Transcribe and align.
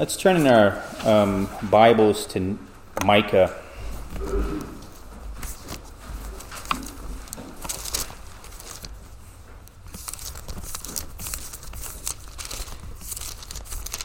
let's 0.00 0.16
turn 0.16 0.34
in 0.36 0.46
our 0.46 0.82
um, 1.04 1.46
Bibles 1.64 2.24
to 2.28 2.58
Micah. 3.04 3.54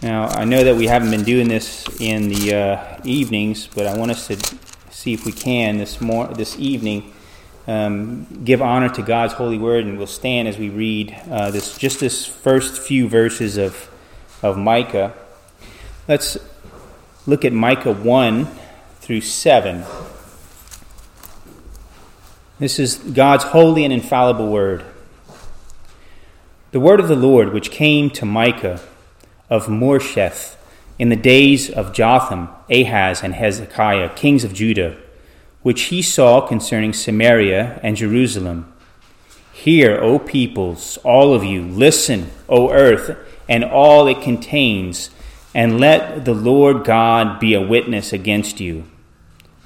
Now, 0.03 0.25
I 0.27 0.43
know 0.43 0.65
that 0.65 0.75
we 0.75 0.87
haven't 0.87 1.11
been 1.11 1.23
doing 1.23 1.47
this 1.47 1.87
in 2.01 2.27
the 2.27 2.53
uh, 2.53 3.01
evenings, 3.05 3.67
but 3.67 3.87
I 3.87 3.97
want 3.97 4.11
us 4.11 4.27
to 4.27 4.57
see 4.91 5.13
if 5.13 5.25
we 5.25 5.31
can 5.31 5.77
this, 5.77 6.01
mor- 6.01 6.27
this 6.27 6.59
evening 6.59 7.13
um, 7.67 8.27
give 8.43 8.61
honor 8.61 8.89
to 8.89 9.01
God's 9.01 9.31
holy 9.31 9.57
word, 9.57 9.85
and 9.85 9.97
we'll 9.97 10.07
stand 10.07 10.49
as 10.49 10.57
we 10.57 10.67
read 10.67 11.17
uh, 11.31 11.51
this 11.51 11.77
just 11.77 12.01
this 12.01 12.25
first 12.25 12.81
few 12.81 13.07
verses 13.07 13.55
of 13.55 13.89
of 14.43 14.57
Micah. 14.57 15.13
Let's 16.07 16.37
look 17.25 17.43
at 17.45 17.53
Micah 17.53 17.91
one 17.91 18.47
through 18.99 19.21
seven. 19.21 19.83
This 22.59 22.79
is 22.79 22.97
God's 22.97 23.45
holy 23.45 23.83
and 23.83 23.93
infallible 23.93 24.51
word. 24.51 24.83
The 26.71 26.79
word 26.79 26.99
of 26.99 27.07
the 27.07 27.15
Lord, 27.15 27.53
which 27.53 27.71
came 27.71 28.09
to 28.11 28.25
Micah 28.25 28.81
of 29.49 29.67
Moresheth 29.67 30.55
in 30.97 31.09
the 31.09 31.15
days 31.15 31.69
of 31.69 31.93
Jotham, 31.93 32.49
Ahaz, 32.69 33.23
and 33.23 33.33
Hezekiah, 33.33 34.09
kings 34.15 34.43
of 34.43 34.53
Judah 34.53 34.97
which 35.65 35.85
he 35.85 35.99
saw 35.99 36.41
concerning 36.41 36.93
Samaria 36.93 37.79
and 37.81 37.97
Jerusalem. 37.97 38.71
Hear, 39.51 39.97
O 39.99 40.19
peoples, 40.19 40.97
all 40.97 41.33
of 41.33 41.43
you, 41.43 41.63
listen, 41.63 42.29
O 42.47 42.69
earth, 42.69 43.17
and 43.49 43.63
all 43.63 44.05
it 44.05 44.21
contains, 44.21 45.09
and 45.55 45.79
let 45.79 46.25
the 46.25 46.33
Lord 46.33 46.83
God 46.83 47.39
be 47.39 47.53
a 47.53 47.61
witness 47.61 48.11
against 48.11 48.59
you, 48.59 48.83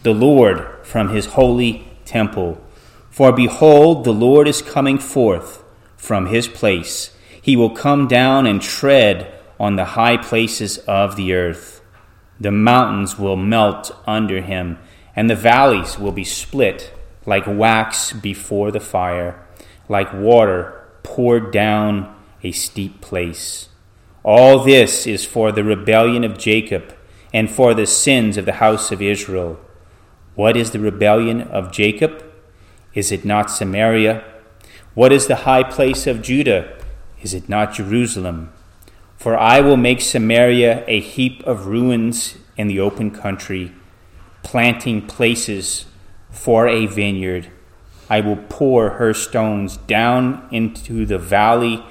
the 0.04 0.14
Lord 0.14 0.86
from 0.86 1.10
his 1.10 1.26
holy 1.26 1.88
temple. 2.06 2.64
For 3.10 3.32
behold, 3.32 4.04
the 4.04 4.14
Lord 4.14 4.48
is 4.48 4.62
coming 4.62 5.00
forth 5.00 5.64
from 5.98 6.28
his 6.28 6.48
place. 6.48 7.18
He 7.42 7.56
will 7.56 7.72
come 7.72 8.08
down 8.08 8.46
and 8.46 8.62
tread 8.62 9.34
on 9.60 9.78
the 9.78 9.86
high 9.86 10.18
places 10.18 10.78
of 10.78 11.16
the 11.16 11.34
earth. 11.34 11.82
The 12.40 12.52
mountains 12.52 13.18
will 13.18 13.36
melt 13.36 13.92
under 14.06 14.42
him 14.42 14.78
and 15.16 15.28
the 15.28 15.36
valleys 15.36 15.98
will 15.98 16.12
be 16.12 16.24
split 16.24 16.94
like 17.26 17.46
wax 17.48 18.14
before 18.14 18.70
the 18.70 18.80
fire, 18.80 19.44
like 19.90 20.14
water 20.14 20.86
poured 21.02 21.52
down 21.52 22.16
a 22.44 22.52
steep 22.52 23.02
place. 23.02 23.69
All 24.24 24.64
this 24.64 25.08
is 25.08 25.26
for 25.26 25.52
the 25.52 25.64
rebellion 25.64 26.24
of 26.24 26.38
Jacob 26.38 26.96
and 27.34 27.50
for 27.50 27.74
the 27.74 27.86
sins 27.86 28.38
of 28.38 28.46
the 28.46 28.54
house 28.54 28.92
of 28.92 29.02
Israel. 29.02 29.60
What 30.36 30.58
is 30.58 30.72
the 30.72 30.80
rebellion 30.80 31.42
of 31.42 31.72
Jacob? 31.72 32.24
Is 32.94 33.12
it 33.12 33.24
not 33.24 33.52
Samaria? 33.52 34.24
What 34.94 35.14
is 35.14 35.28
the 35.28 35.44
high 35.48 35.64
place 35.64 36.08
of 36.08 36.22
Judah? 36.22 36.78
Is 37.22 37.34
it 37.34 37.48
not 37.48 37.74
Jerusalem? 37.74 38.52
For 39.18 39.38
I 39.38 39.62
will 39.62 39.78
make 39.78 40.02
Samaria 40.02 40.84
a 40.88 41.00
heap 41.00 41.46
of 41.46 41.68
ruins 41.68 42.36
in 42.58 42.68
the 42.68 42.80
open 42.80 43.12
country 43.12 43.74
planting 44.44 45.06
places 45.06 45.86
for 46.30 46.68
a 46.68 46.86
vineyard. 46.86 47.48
I 48.10 48.22
will 48.22 48.38
pour 48.38 48.92
her 48.92 49.14
stones 49.14 49.78
down 49.78 50.48
into 50.52 51.06
the 51.06 51.20
valley 51.20 51.84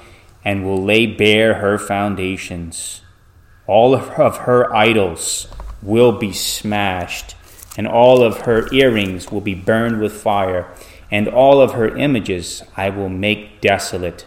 and 0.48 0.64
will 0.64 0.82
lay 0.82 1.04
bare 1.04 1.56
her 1.56 1.76
foundations. 1.76 3.02
All 3.66 3.94
of 3.94 4.38
her 4.38 4.74
idols 4.74 5.46
will 5.82 6.12
be 6.12 6.32
smashed, 6.32 7.34
and 7.76 7.86
all 7.86 8.22
of 8.22 8.38
her 8.46 8.66
earrings 8.72 9.30
will 9.30 9.42
be 9.42 9.54
burned 9.54 10.00
with 10.00 10.22
fire, 10.22 10.66
and 11.10 11.28
all 11.28 11.60
of 11.60 11.72
her 11.72 11.94
images 11.94 12.62
I 12.78 12.88
will 12.88 13.10
make 13.10 13.60
desolate. 13.60 14.24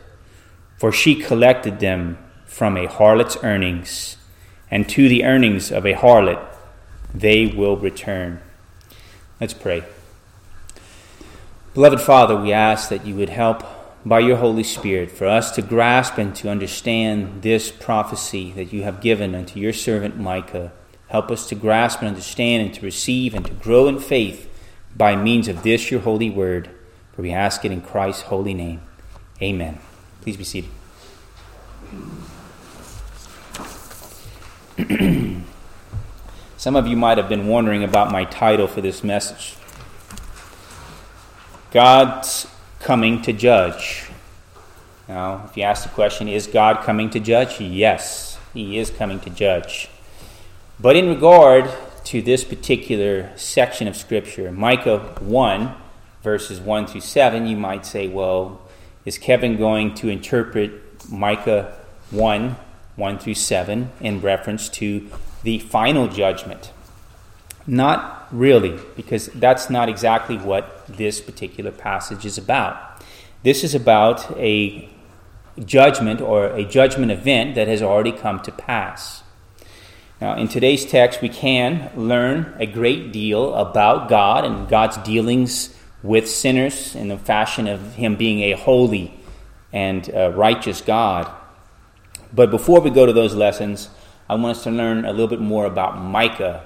For 0.77 0.91
she 0.91 1.15
collected 1.15 1.79
them 1.79 2.19
from 2.45 2.77
a 2.77 2.85
harlot's 2.85 3.37
earnings, 3.41 4.17
and 4.69 4.87
to 4.89 5.09
the 5.09 5.23
earnings 5.23 5.71
of 5.71 5.87
a 5.87 5.95
harlot 5.95 6.39
they 7.15 7.47
will 7.47 7.77
return. 7.77 8.39
Let's 9.39 9.55
pray. 9.55 9.85
Beloved 11.73 11.99
Father, 11.99 12.35
we 12.35 12.53
ask 12.53 12.89
that 12.89 13.07
you 13.07 13.15
would 13.15 13.29
help 13.29 13.63
by 14.05 14.19
your 14.19 14.37
Holy 14.37 14.63
Spirit 14.63 15.11
for 15.11 15.27
us 15.27 15.51
to 15.51 15.61
grasp 15.61 16.17
and 16.17 16.35
to 16.35 16.49
understand 16.49 17.41
this 17.43 17.71
prophecy 17.71 18.51
that 18.53 18.73
you 18.73 18.83
have 18.83 19.01
given 19.01 19.35
unto 19.35 19.59
your 19.59 19.73
servant 19.73 20.17
Micah. 20.17 20.71
Help 21.07 21.29
us 21.29 21.47
to 21.49 21.55
grasp 21.55 21.99
and 21.99 22.07
understand 22.07 22.63
and 22.63 22.73
to 22.73 22.81
receive 22.81 23.35
and 23.35 23.45
to 23.45 23.53
grow 23.53 23.87
in 23.87 23.99
faith 23.99 24.49
by 24.95 25.15
means 25.15 25.47
of 25.47 25.63
this 25.63 25.91
your 25.91 25.99
holy 26.01 26.29
word. 26.29 26.69
For 27.13 27.21
we 27.21 27.31
ask 27.31 27.63
it 27.65 27.71
in 27.71 27.81
Christ's 27.81 28.23
holy 28.23 28.53
name. 28.53 28.81
Amen. 29.41 29.79
Please 30.21 30.37
be 30.37 30.43
seated. 30.43 30.69
Some 36.57 36.75
of 36.75 36.87
you 36.87 36.95
might 36.95 37.17
have 37.17 37.27
been 37.27 37.47
wondering 37.47 37.83
about 37.83 38.11
my 38.11 38.23
title 38.23 38.67
for 38.67 38.81
this 38.81 39.03
message 39.03 39.55
God's 41.71 42.47
coming 42.81 43.21
to 43.21 43.33
judge. 43.33 44.09
Now, 45.07 45.45
if 45.49 45.57
you 45.57 45.63
ask 45.63 45.83
the 45.83 45.89
question, 45.89 46.27
is 46.27 46.47
God 46.47 46.83
coming 46.83 47.09
to 47.11 47.19
judge? 47.19 47.59
Yes, 47.59 48.39
He 48.53 48.77
is 48.77 48.89
coming 48.89 49.19
to 49.21 49.29
judge. 49.29 49.89
But 50.79 50.95
in 50.95 51.09
regard 51.09 51.69
to 52.05 52.21
this 52.21 52.43
particular 52.43 53.31
section 53.37 53.87
of 53.87 53.95
Scripture, 53.95 54.51
Micah 54.51 54.99
1, 55.19 55.75
verses 56.23 56.59
1 56.59 56.87
through 56.87 57.01
7, 57.01 57.47
you 57.47 57.55
might 57.55 57.85
say, 57.85 58.07
well, 58.07 58.61
is 59.05 59.17
Kevin 59.17 59.57
going 59.57 59.93
to 59.95 60.09
interpret 60.09 60.71
Micah 61.09 61.77
1, 62.09 62.55
1 62.95 63.19
through 63.19 63.35
7, 63.35 63.91
in 63.99 64.21
reference 64.21 64.69
to 64.69 65.07
the 65.43 65.59
final 65.59 66.07
judgment. 66.07 66.71
Not 67.67 68.20
really, 68.31 68.79
because 68.95 69.27
that's 69.27 69.69
not 69.69 69.89
exactly 69.89 70.37
what 70.37 70.85
this 70.87 71.21
particular 71.21 71.71
passage 71.71 72.25
is 72.25 72.37
about. 72.37 73.03
This 73.43 73.63
is 73.63 73.75
about 73.75 74.29
a 74.37 74.89
judgment 75.65 76.21
or 76.21 76.45
a 76.47 76.63
judgment 76.63 77.11
event 77.11 77.55
that 77.55 77.67
has 77.67 77.81
already 77.81 78.11
come 78.11 78.39
to 78.41 78.51
pass. 78.51 79.23
Now, 80.19 80.37
in 80.37 80.47
today's 80.47 80.85
text, 80.85 81.21
we 81.21 81.29
can 81.29 81.91
learn 81.95 82.55
a 82.59 82.67
great 82.67 83.11
deal 83.11 83.55
about 83.55 84.07
God 84.07 84.45
and 84.45 84.69
God's 84.69 84.97
dealings 84.97 85.75
with 86.03 86.29
sinners 86.29 86.95
in 86.95 87.07
the 87.07 87.17
fashion 87.17 87.67
of 87.67 87.95
Him 87.95 88.15
being 88.15 88.41
a 88.41 88.57
holy 88.57 89.19
and 89.73 90.09
uh, 90.13 90.31
righteous 90.31 90.81
God. 90.81 91.31
But 92.33 92.51
before 92.51 92.79
we 92.81 92.91
go 92.91 93.05
to 93.05 93.13
those 93.13 93.33
lessons, 93.33 93.89
I 94.29 94.35
want 94.35 94.57
us 94.57 94.63
to 94.63 94.71
learn 94.71 95.05
a 95.05 95.11
little 95.11 95.27
bit 95.27 95.41
more 95.41 95.65
about 95.65 96.01
Micah. 96.01 96.65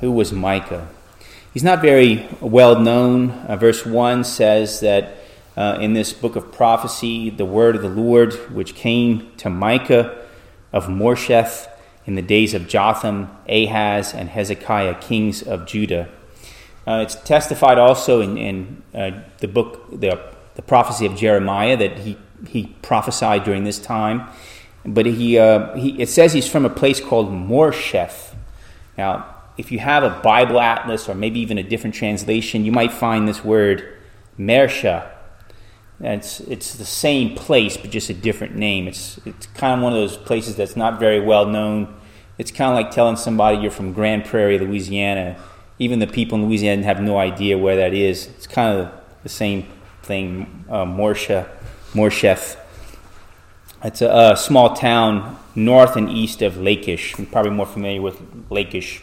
Who 0.00 0.10
was 0.12 0.32
Micah? 0.32 0.88
He's 1.52 1.62
not 1.62 1.82
very 1.82 2.26
well 2.40 2.80
known. 2.80 3.30
Uh, 3.30 3.56
verse 3.56 3.84
1 3.84 4.24
says 4.24 4.80
that 4.80 5.16
uh, 5.58 5.76
in 5.78 5.92
this 5.92 6.14
book 6.14 6.36
of 6.36 6.50
prophecy, 6.52 7.28
the 7.28 7.44
word 7.44 7.76
of 7.76 7.82
the 7.82 7.88
Lord, 7.88 8.32
which 8.50 8.74
came 8.74 9.30
to 9.36 9.50
Micah 9.50 10.16
of 10.72 10.86
Moresheth 10.86 11.66
in 12.06 12.14
the 12.14 12.22
days 12.22 12.54
of 12.54 12.66
Jotham, 12.66 13.30
Ahaz, 13.46 14.14
and 14.14 14.30
Hezekiah, 14.30 14.94
kings 15.00 15.42
of 15.42 15.66
Judah. 15.66 16.08
Uh, 16.86 17.00
it's 17.02 17.16
testified 17.16 17.76
also 17.76 18.22
in, 18.22 18.38
in 18.38 18.82
uh, 18.94 19.22
the 19.38 19.48
book, 19.48 19.90
the, 19.90 20.18
the 20.54 20.62
prophecy 20.62 21.04
of 21.04 21.14
Jeremiah, 21.14 21.76
that 21.76 21.98
he, 21.98 22.16
he 22.48 22.74
prophesied 22.80 23.44
during 23.44 23.64
this 23.64 23.78
time. 23.78 24.28
But 24.86 25.04
he, 25.04 25.38
uh, 25.38 25.74
he, 25.76 26.00
it 26.00 26.08
says 26.08 26.32
he's 26.32 26.48
from 26.48 26.64
a 26.64 26.70
place 26.70 27.00
called 27.00 27.30
Moresheth. 27.30 28.34
Now, 28.96 29.36
if 29.60 29.70
you 29.70 29.78
have 29.78 30.02
a 30.02 30.08
Bible 30.08 30.58
atlas 30.58 31.06
or 31.06 31.14
maybe 31.14 31.38
even 31.40 31.58
a 31.58 31.62
different 31.62 31.94
translation, 31.94 32.64
you 32.64 32.72
might 32.72 32.90
find 32.90 33.28
this 33.28 33.44
word 33.44 33.94
Mersha. 34.38 35.06
It's, 36.00 36.40
it's 36.40 36.76
the 36.76 36.86
same 36.86 37.36
place, 37.36 37.76
but 37.76 37.90
just 37.90 38.08
a 38.08 38.14
different 38.14 38.56
name. 38.56 38.88
It's, 38.88 39.20
it's 39.26 39.46
kind 39.48 39.78
of 39.78 39.84
one 39.84 39.92
of 39.92 39.98
those 39.98 40.16
places 40.16 40.56
that's 40.56 40.76
not 40.76 40.98
very 40.98 41.20
well 41.20 41.44
known. 41.44 41.94
It's 42.38 42.50
kind 42.50 42.70
of 42.70 42.74
like 42.74 42.90
telling 42.90 43.16
somebody 43.16 43.58
you're 43.58 43.70
from 43.70 43.92
Grand 43.92 44.24
Prairie, 44.24 44.58
Louisiana. 44.58 45.36
Even 45.78 45.98
the 45.98 46.06
people 46.06 46.38
in 46.38 46.46
Louisiana 46.46 46.82
have 46.84 47.02
no 47.02 47.18
idea 47.18 47.58
where 47.58 47.76
that 47.76 47.92
is. 47.92 48.28
It's 48.28 48.46
kind 48.46 48.80
of 48.80 48.90
the 49.22 49.28
same 49.28 49.66
thing, 50.02 50.64
uh, 50.70 50.86
Morsha, 50.86 51.46
Moresheth. 51.92 52.56
It's 53.84 54.00
a, 54.00 54.32
a, 54.32 54.36
small 54.38 54.74
town 54.74 55.38
north 55.54 55.96
and 55.96 56.08
east 56.08 56.40
of 56.40 56.56
Lachish. 56.56 57.18
You're 57.18 57.26
probably 57.26 57.50
more 57.50 57.66
familiar 57.66 58.00
with 58.00 58.18
Lachish. 58.48 59.02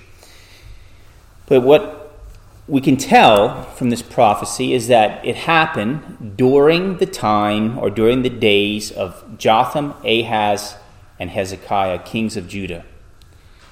But 1.47 1.61
what 1.61 1.97
we 2.67 2.81
can 2.81 2.97
tell 2.97 3.63
from 3.63 3.89
this 3.89 4.01
prophecy 4.01 4.73
is 4.73 4.89
that 4.89 5.25
it 5.25 5.35
happened 5.35 6.33
during 6.35 6.97
the 6.97 7.05
time 7.05 7.79
or 7.79 7.89
during 7.89 8.21
the 8.21 8.29
days 8.29 8.91
of 8.91 9.37
Jotham, 9.37 9.93
Ahaz, 10.03 10.75
and 11.17 11.29
Hezekiah, 11.29 11.99
kings 11.99 12.35
of 12.35 12.47
Judah. 12.47 12.85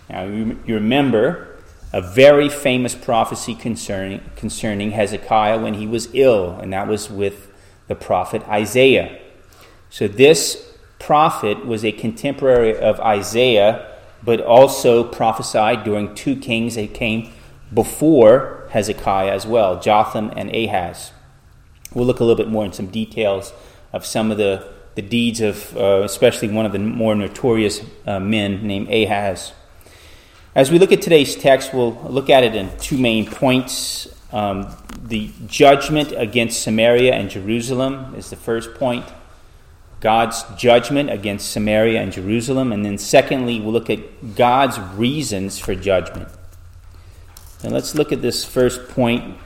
Now, 0.10 0.24
you, 0.24 0.58
remember 0.66 1.58
a 1.92 2.02
very 2.02 2.48
famous 2.48 2.96
prophecy 2.96 3.54
concerning, 3.54 4.22
concerning 4.36 4.92
Hezekiah 4.92 5.60
when 5.60 5.76
he 5.76 5.86
was 5.86 6.08
ill, 6.14 6.58
and 6.62 6.72
that 6.72 6.88
was 6.88 7.10
with 7.10 7.52
the 7.88 7.96
prophet 7.96 8.42
Isaiah. 8.48 9.20
So, 9.90 10.08
this 10.08 10.74
prophet 11.00 11.66
was 11.66 11.84
a 11.84 11.92
contemporary 11.92 12.78
of 12.78 13.00
Isaiah, 13.02 13.94
but 14.24 14.40
also 14.42 15.04
prophesied 15.04 15.84
during 15.84 16.16
two 16.16 16.36
kings 16.36 16.76
that 16.76 16.94
came 16.94 17.32
before 17.76 18.68
Hezekiah 18.72 19.32
as 19.32 19.46
well 19.46 19.80
Jotham 19.80 20.32
and 20.36 20.50
Ahaz. 20.56 21.12
We'll 21.94 22.06
look 22.06 22.20
a 22.20 22.24
little 22.24 22.44
bit 22.44 22.52
more 22.52 22.66
in 22.66 22.74
some 22.74 22.88
details 22.88 23.54
of 23.94 24.06
some 24.06 24.32
of 24.32 24.38
the, 24.38 24.68
the 24.96 25.02
deeds 25.02 25.42
of, 25.42 25.76
uh, 25.78 26.02
especially 26.04 26.50
one 26.50 26.66
of 26.66 26.72
the 26.72 26.80
more 26.80 27.16
notorious 27.16 27.82
uh, 28.06 28.20
men 28.20 28.66
named 28.66 28.90
Ahaz. 28.90 29.54
As 30.56 30.72
we 30.72 30.80
look 30.80 30.92
at 30.92 31.02
today's 31.02 31.36
text, 31.36 31.74
we'll 31.74 31.94
look 32.10 32.30
at 32.30 32.44
it 32.44 32.56
in 32.56 32.76
two 32.80 32.98
main 32.98 33.26
points. 33.26 34.08
Um, 34.32 34.76
the 35.02 35.32
judgment 35.48 36.14
against 36.16 36.62
Samaria 36.64 37.14
and 37.14 37.30
Jerusalem 37.30 38.16
is 38.16 38.30
the 38.30 38.36
first 38.36 38.74
point. 38.76 39.06
God's 40.00 40.44
judgment 40.58 41.10
against 41.10 41.52
Samaria 41.52 42.02
and 42.02 42.12
Jerusalem. 42.12 42.72
And 42.72 42.86
then, 42.86 42.98
secondly, 42.98 43.60
we'll 43.60 43.74
look 43.74 43.90
at 43.90 44.36
God's 44.36 44.80
reasons 44.80 45.60
for 45.60 45.76
judgment. 45.76 46.30
And 47.64 47.74
let's 47.74 47.96
look 47.96 48.12
at 48.12 48.22
this 48.22 48.46
first 48.46 48.90
point 48.90 49.38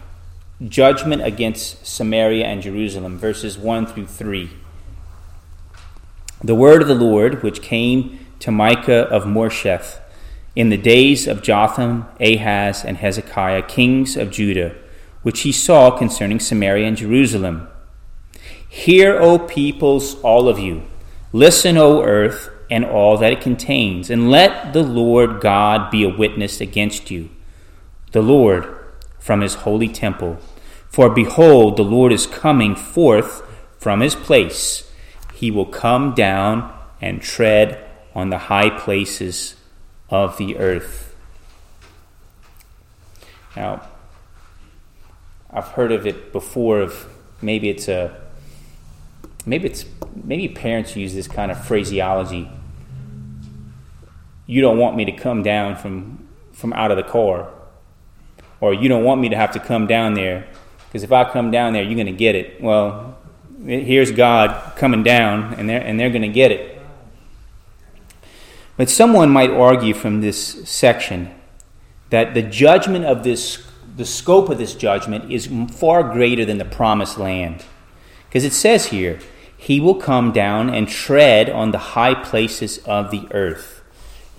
judgment 0.67 1.21
against 1.21 1.85
Samaria 1.85 2.45
and 2.45 2.61
Jerusalem, 2.61 3.17
verses 3.17 3.57
1 3.57 3.85
through 3.85 4.07
3. 4.07 4.49
The 6.43 6.55
word 6.55 6.81
of 6.81 6.87
the 6.87 6.95
Lord, 6.95 7.43
which 7.43 7.61
came 7.61 8.25
to 8.39 8.51
Micah 8.51 9.07
of 9.09 9.23
Moresheth 9.23 9.99
in 10.55 10.69
the 10.69 10.77
days 10.77 11.27
of 11.27 11.41
Jotham, 11.41 12.05
Ahaz, 12.19 12.83
and 12.83 12.97
Hezekiah, 12.97 13.63
kings 13.63 14.17
of 14.17 14.31
Judah, 14.31 14.75
which 15.21 15.41
he 15.41 15.51
saw 15.51 15.91
concerning 15.91 16.39
Samaria 16.39 16.87
and 16.87 16.97
Jerusalem. 16.97 17.67
Hear, 18.67 19.17
O 19.19 19.39
peoples, 19.39 20.19
all 20.21 20.49
of 20.49 20.59
you. 20.59 20.83
Listen, 21.31 21.77
O 21.77 22.03
earth, 22.03 22.49
and 22.69 22.85
all 22.85 23.17
that 23.17 23.33
it 23.33 23.41
contains, 23.41 24.09
and 24.09 24.29
let 24.29 24.73
the 24.73 24.83
Lord 24.83 25.41
God 25.41 25.89
be 25.89 26.03
a 26.03 26.09
witness 26.09 26.61
against 26.61 27.09
you. 27.09 27.29
The 28.11 28.21
Lord 28.21 28.75
from 29.19 29.41
his 29.41 29.55
holy 29.55 29.87
temple. 29.87 30.39
For 30.89 31.09
behold, 31.09 31.77
the 31.77 31.83
Lord 31.83 32.11
is 32.11 32.25
coming 32.25 32.75
forth 32.75 33.43
from 33.77 34.01
his 34.01 34.15
place. 34.15 34.91
He 35.33 35.51
will 35.51 35.65
come 35.65 36.15
down 36.15 36.73
and 37.01 37.21
tread 37.21 37.85
on 38.15 38.29
the 38.29 38.37
high 38.37 38.69
places 38.69 39.55
of 40.09 40.37
the 40.37 40.57
earth. 40.57 41.15
Now, 43.55 43.87
I've 45.51 45.67
heard 45.69 45.91
of 45.91 46.05
it 46.05 46.31
before 46.31 46.81
of 46.81 47.07
maybe 47.41 47.69
it's 47.69 47.87
a 47.87 48.15
maybe 49.45 49.67
it's 49.67 49.85
maybe 50.23 50.47
parents 50.47 50.95
use 50.95 51.13
this 51.13 51.27
kind 51.27 51.51
of 51.51 51.63
phraseology. 51.63 52.49
You 54.45 54.61
don't 54.61 54.77
want 54.77 54.95
me 54.95 55.05
to 55.05 55.11
come 55.11 55.43
down 55.43 55.75
from 55.75 56.27
from 56.51 56.73
out 56.73 56.91
of 56.91 56.97
the 56.97 57.03
car. 57.03 57.49
Or 58.61 58.73
you 58.73 58.89
don't 58.89 59.03
want 59.03 59.21
me 59.21 59.29
to 59.29 59.35
have 59.35 59.51
to 59.51 59.59
come 59.59 59.87
down 59.87 60.13
there 60.13 60.47
because 60.89 61.03
if 61.03 61.11
I 61.11 61.23
come 61.23 61.51
down 61.51 61.73
there, 61.73 61.83
you're 61.83 61.93
going 61.93 62.07
to 62.07 62.11
get 62.11 62.33
it. 62.33 62.59
Well, 62.59 63.15
here's 63.63 64.11
God 64.11 64.75
coming 64.75 65.03
down, 65.03 65.53
and 65.53 65.69
they're, 65.69 65.81
and 65.81 65.99
they're 65.99 66.09
going 66.09 66.23
to 66.23 66.27
get 66.27 66.51
it. 66.51 66.81
But 68.75 68.89
someone 68.89 69.29
might 69.29 69.51
argue 69.51 69.93
from 69.93 70.21
this 70.21 70.67
section 70.67 71.35
that 72.09 72.33
the 72.33 72.41
judgment 72.41 73.05
of 73.05 73.23
this, 73.23 73.63
the 73.97 74.05
scope 74.05 74.49
of 74.49 74.57
this 74.57 74.73
judgment 74.73 75.31
is 75.31 75.47
far 75.71 76.01
greater 76.01 76.43
than 76.43 76.57
the 76.57 76.65
promised 76.65 77.19
land. 77.19 77.63
Because 78.27 78.43
it 78.43 78.53
says 78.53 78.87
here, 78.87 79.19
He 79.55 79.79
will 79.79 79.95
come 79.95 80.31
down 80.31 80.71
and 80.71 80.87
tread 80.87 81.51
on 81.51 81.69
the 81.69 81.77
high 81.77 82.15
places 82.15 82.79
of 82.79 83.11
the 83.11 83.27
earth. 83.29 83.78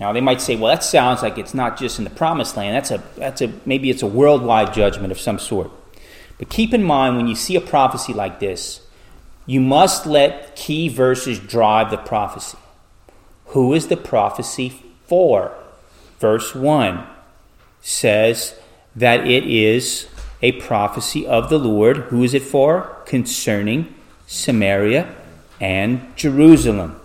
Now 0.01 0.11
they 0.11 0.19
might 0.19 0.41
say, 0.41 0.55
well, 0.55 0.73
that 0.73 0.83
sounds 0.83 1.21
like 1.21 1.37
it's 1.37 1.53
not 1.53 1.77
just 1.77 1.99
in 1.99 2.05
the 2.05 2.09
promised 2.09 2.57
land. 2.57 2.75
That's 2.75 2.89
a, 2.89 3.03
that's 3.17 3.39
a 3.39 3.53
maybe 3.67 3.91
it's 3.91 4.01
a 4.01 4.07
worldwide 4.07 4.73
judgment 4.73 5.11
of 5.11 5.19
some 5.19 5.37
sort. 5.37 5.69
But 6.39 6.49
keep 6.49 6.73
in 6.73 6.81
mind 6.81 7.17
when 7.17 7.27
you 7.27 7.35
see 7.35 7.55
a 7.55 7.61
prophecy 7.61 8.11
like 8.11 8.39
this, 8.39 8.81
you 9.45 9.61
must 9.61 10.07
let 10.07 10.55
key 10.55 10.89
verses 10.89 11.37
drive 11.37 11.91
the 11.91 11.97
prophecy. 11.97 12.57
Who 13.47 13.75
is 13.75 13.89
the 13.89 13.97
prophecy 13.97 14.73
for? 15.05 15.53
Verse 16.17 16.55
1 16.55 17.05
says 17.81 18.55
that 18.95 19.27
it 19.27 19.45
is 19.45 20.07
a 20.41 20.53
prophecy 20.53 21.27
of 21.27 21.51
the 21.51 21.59
Lord. 21.59 21.97
Who 21.97 22.23
is 22.23 22.33
it 22.33 22.41
for? 22.41 22.97
Concerning 23.05 23.93
Samaria 24.25 25.15
and 25.59 26.15
Jerusalem. 26.15 26.99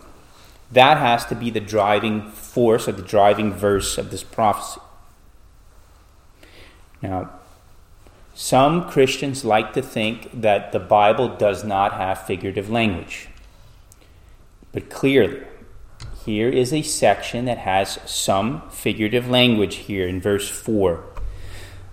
That 0.72 0.96
has 0.96 1.26
to 1.26 1.34
be 1.34 1.50
the 1.50 1.60
driving 1.60 2.30
force 2.56 2.88
or 2.88 2.92
the 2.92 3.02
driving 3.02 3.52
verse 3.52 3.98
of 3.98 4.10
this 4.10 4.22
prophecy. 4.22 4.80
Now, 7.02 7.28
some 8.34 8.88
Christians 8.88 9.44
like 9.44 9.74
to 9.74 9.82
think 9.82 10.40
that 10.40 10.72
the 10.72 10.78
Bible 10.78 11.28
does 11.36 11.64
not 11.64 11.92
have 11.92 12.26
figurative 12.26 12.70
language. 12.70 13.28
But 14.72 14.88
clearly, 14.88 15.42
here 16.24 16.48
is 16.48 16.72
a 16.72 16.80
section 16.80 17.44
that 17.44 17.58
has 17.58 17.98
some 18.06 18.62
figurative 18.70 19.28
language 19.28 19.76
here 19.76 20.08
in 20.08 20.18
verse 20.18 20.48
4. 20.48 21.04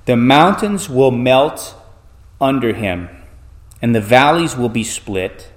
The 0.06 0.16
mountains 0.16 0.88
will 0.88 1.12
melt 1.12 1.76
under 2.40 2.74
him, 2.74 3.10
and 3.82 3.94
the 3.94 4.00
valleys 4.00 4.56
will 4.56 4.70
be 4.70 4.86
split 4.86 5.52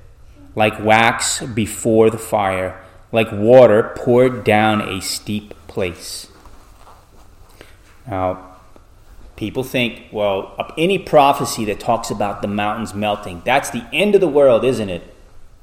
like 0.57 0.83
wax 0.83 1.43
before 1.43 2.11
the 2.11 2.19
fire, 2.19 2.83
like 3.13 3.31
water 3.33 3.93
poured 3.97 4.45
down 4.45 4.81
a 4.81 5.01
steep 5.01 5.55
place. 5.67 6.29
Now, 8.07 8.57
people 9.37 9.65
think, 9.65 10.05
well, 10.13 10.55
any 10.77 10.99
prophecy 10.99 11.65
that 11.67 11.81
talks 11.81 12.11
about 12.11 12.43
the 12.43 12.49
mountains 12.49 12.95
melting, 12.95 13.43
that's 13.45 13.71
the 13.71 13.87
end 13.93 14.15
of 14.15 14.21
the 14.21 14.29
world, 14.29 14.65
isn't 14.65 14.89
it? 14.89 15.15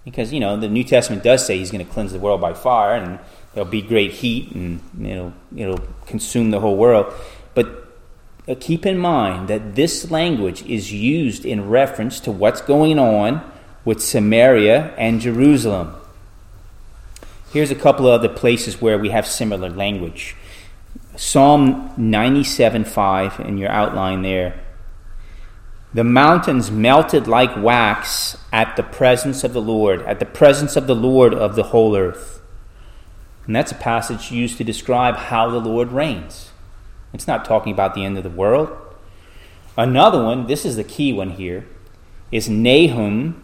Because, 0.06 0.34
you 0.34 0.40
know, 0.40 0.57
the 0.57 0.68
New 0.68 0.84
Testament 0.84 1.24
does 1.24 1.45
say 1.45 1.57
he's 1.57 1.72
going 1.72 1.86
to 1.86 1.92
cleanse 1.92 2.12
the 2.12 2.19
world 2.19 2.42
by 2.42 2.54
fire 2.54 2.95
and 2.95 3.19
there'll 3.54 3.69
be 3.69 3.81
great 3.81 4.12
heat 4.12 4.51
and 4.51 4.81
it'll, 5.01 5.34
it'll 5.56 5.81
consume 6.06 6.51
the 6.51 6.60
whole 6.60 6.75
world. 6.75 7.13
But 7.54 7.88
uh, 8.47 8.56
keep 8.59 8.85
in 8.85 8.97
mind 8.97 9.47
that 9.47 9.76
this 9.76 10.12
language 10.12 10.64
is 10.64 10.92
used 10.92 11.45
in 11.45 11.69
reference 11.69 12.19
to 12.21 12.31
what's 12.31 12.62
going 12.62 13.00
on 13.00 13.50
with 13.85 14.02
Samaria 14.02 14.94
and 14.97 15.21
Jerusalem. 15.21 15.95
Here's 17.54 17.72
a 17.72 17.76
couple 17.76 18.07
of 18.07 18.14
other 18.14 18.33
places 18.33 18.81
where 18.81 18.98
we 18.98 19.12
have 19.12 19.26
similar 19.26 19.69
language. 19.69 20.36
Psalm 21.16 21.94
97 21.95 22.83
5 22.83 23.40
in 23.40 23.57
your 23.57 23.69
outline 23.69 24.24
there 24.24 24.60
the 25.94 26.04
mountains 26.04 26.72
melted 26.72 27.28
like 27.28 27.56
wax 27.56 28.36
at 28.52 28.76
the 28.76 28.81
presence 28.81 29.44
of 29.44 29.54
the 29.54 29.62
Lord, 29.62 30.02
at 30.02 30.19
the 30.19 30.26
presence 30.26 30.76
of 30.76 30.88
the 30.88 30.95
Lord 30.95 31.36
of 31.36 31.56
the 31.56 31.66
whole 31.66 31.95
earth. 31.95 32.42
And 33.45 33.56
that's 33.56 33.72
a 33.72 33.76
passage 33.76 34.31
used 34.31 34.57
to 34.57 34.64
describe 34.64 35.16
how 35.16 35.52
the 35.52 35.60
Lord 35.60 35.92
reigns. 35.92 36.52
It's 37.14 37.28
not 37.28 37.45
talking 37.45 37.72
about 37.72 37.94
the 37.94 38.04
end 38.04 38.18
of 38.18 38.24
the 38.24 38.30
world. 38.31 38.76
Another 39.78 40.24
one, 40.24 40.48
this 40.48 40.66
is 40.66 40.78
the 40.78 40.83
key 40.83 41.14
one 41.14 41.31
here, 41.31 41.68
is 42.31 42.50
Nahum 42.50 43.44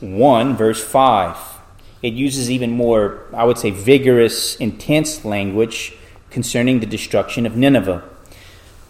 1, 0.00 0.54
verse 0.54 0.84
5. 0.84 1.55
It 2.02 2.12
uses 2.12 2.50
even 2.50 2.70
more, 2.70 3.22
I 3.32 3.44
would 3.44 3.58
say, 3.58 3.70
vigorous, 3.70 4.56
intense 4.56 5.24
language 5.24 5.94
concerning 6.30 6.80
the 6.80 6.86
destruction 6.86 7.46
of 7.46 7.56
Nineveh. 7.56 8.04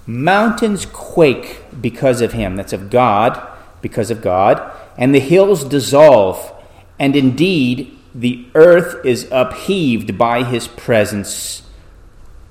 Mountains 0.06 0.86
quake 0.86 1.64
because 1.80 2.20
of 2.20 2.32
him. 2.32 2.56
That's 2.56 2.72
of 2.72 2.90
God, 2.90 3.40
because 3.80 4.10
of 4.10 4.22
God. 4.22 4.72
And 4.96 5.14
the 5.14 5.20
hills 5.20 5.64
dissolve. 5.64 6.52
And 6.98 7.14
indeed, 7.14 7.96
the 8.14 8.46
earth 8.54 9.04
is 9.04 9.28
upheaved 9.30 10.16
by 10.16 10.42
his 10.42 10.68
presence, 10.68 11.62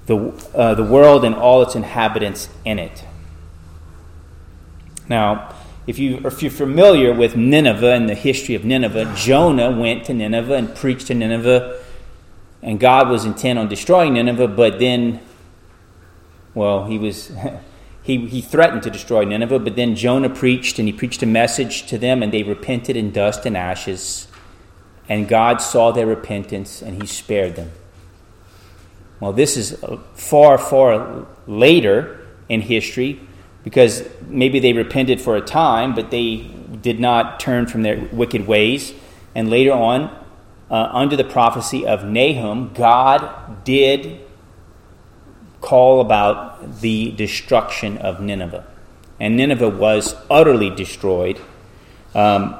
the, 0.06 0.18
uh, 0.54 0.76
the 0.76 0.84
world 0.84 1.26
and 1.26 1.34
all 1.34 1.62
its 1.62 1.76
inhabitants 1.76 2.50
in 2.64 2.78
it. 2.78 3.04
Now, 5.10 5.55
if, 5.88 6.00
you, 6.00 6.22
if 6.25 6.42
you're 6.42 6.51
familiar 6.51 7.13
with 7.13 7.36
Nineveh 7.36 7.94
and 7.94 8.10
the 8.10 8.15
history 8.15 8.56
of 8.56 8.65
Nineveh, 8.65 9.13
Jonah 9.15 9.72
went 9.72 10.06
to 10.06 10.13
Nineveh 10.13 10.56
and 10.56 10.75
preached 10.75 11.08
to 11.08 11.13
Nineveh, 11.13 11.82
and 12.62 12.80
God 12.80 13.10
was 13.10 13.25
intent 13.25 13.60
on 13.60 13.68
destroying 13.68 14.13
Nineveh, 14.13 14.48
but 14.48 14.80
then 14.80 15.22
well, 16.56 16.86
he 16.86 16.98
was. 16.98 17.32
he, 18.01 18.25
he 18.27 18.42
threatened 18.42 18.82
to 18.84 18.89
destroy 18.89 19.25
Nineveh, 19.25 19.60
but 19.60 19.75
then 19.75 19.96
Jonah 19.96 20.30
preached 20.30 20.80
and 20.80 20.88
he 20.88 20.94
preached 20.94 21.22
a 21.22 21.27
message 21.27 21.86
to 21.88 21.98
them, 22.00 22.24
and 22.24 22.34
they 22.34 22.42
repented 22.42 22.96
in 22.96 23.12
dust 23.12 23.46
and 23.46 23.56
ashes. 23.56 24.27
And 25.08 25.27
God 25.27 25.62
saw 25.62 25.92
their 25.92 26.08
repentance 26.08 26.82
and 26.82 27.00
he 27.00 27.06
spared 27.06 27.56
them. 27.56 27.72
Well, 29.20 29.34
this 29.34 29.56
is 29.56 29.84
uh, 29.84 29.98
far, 30.15 30.58
far 30.58 31.27
later 31.46 32.25
in 32.50 32.62
history 32.62 33.20
because 33.66 34.08
maybe 34.28 34.60
they 34.60 34.74
repented 34.74 35.20
for 35.20 35.36
a 35.36 35.42
time, 35.42 35.96
but 35.96 36.12
they 36.12 36.38
did 36.82 37.00
not 37.00 37.40
turn 37.40 37.66
from 37.66 37.82
their 37.82 38.08
wicked 38.12 38.46
ways. 38.48 38.94
And 39.34 39.50
later 39.50 39.74
on, 39.74 40.16
uh, 40.70 40.90
under 40.92 41.16
the 41.16 41.24
prophecy 41.24 41.86
of 41.86 42.06
Nahum, 42.06 42.74
God 42.76 43.66
did 43.66 44.20
call 45.62 46.00
about 46.00 46.80
the 46.82 47.12
destruction 47.14 47.98
of 47.98 48.22
Nineveh. 48.22 48.68
And 49.20 49.36
Nineveh 49.36 49.70
was 49.70 50.16
utterly 50.30 50.70
destroyed. 50.70 51.42
Um, 52.14 52.56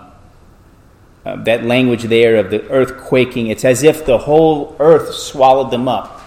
uh, 1.24 1.36
that 1.44 1.66
language 1.66 2.04
there 2.04 2.38
of 2.38 2.50
the 2.50 2.68
earth 2.70 2.98
quaking, 2.98 3.48
it's 3.48 3.64
as 3.64 3.84
if 3.84 4.08
the 4.08 4.18
whole 4.18 4.76
earth 4.80 5.14
swallowed 5.14 5.70
them 5.70 5.88
up. 5.88 6.22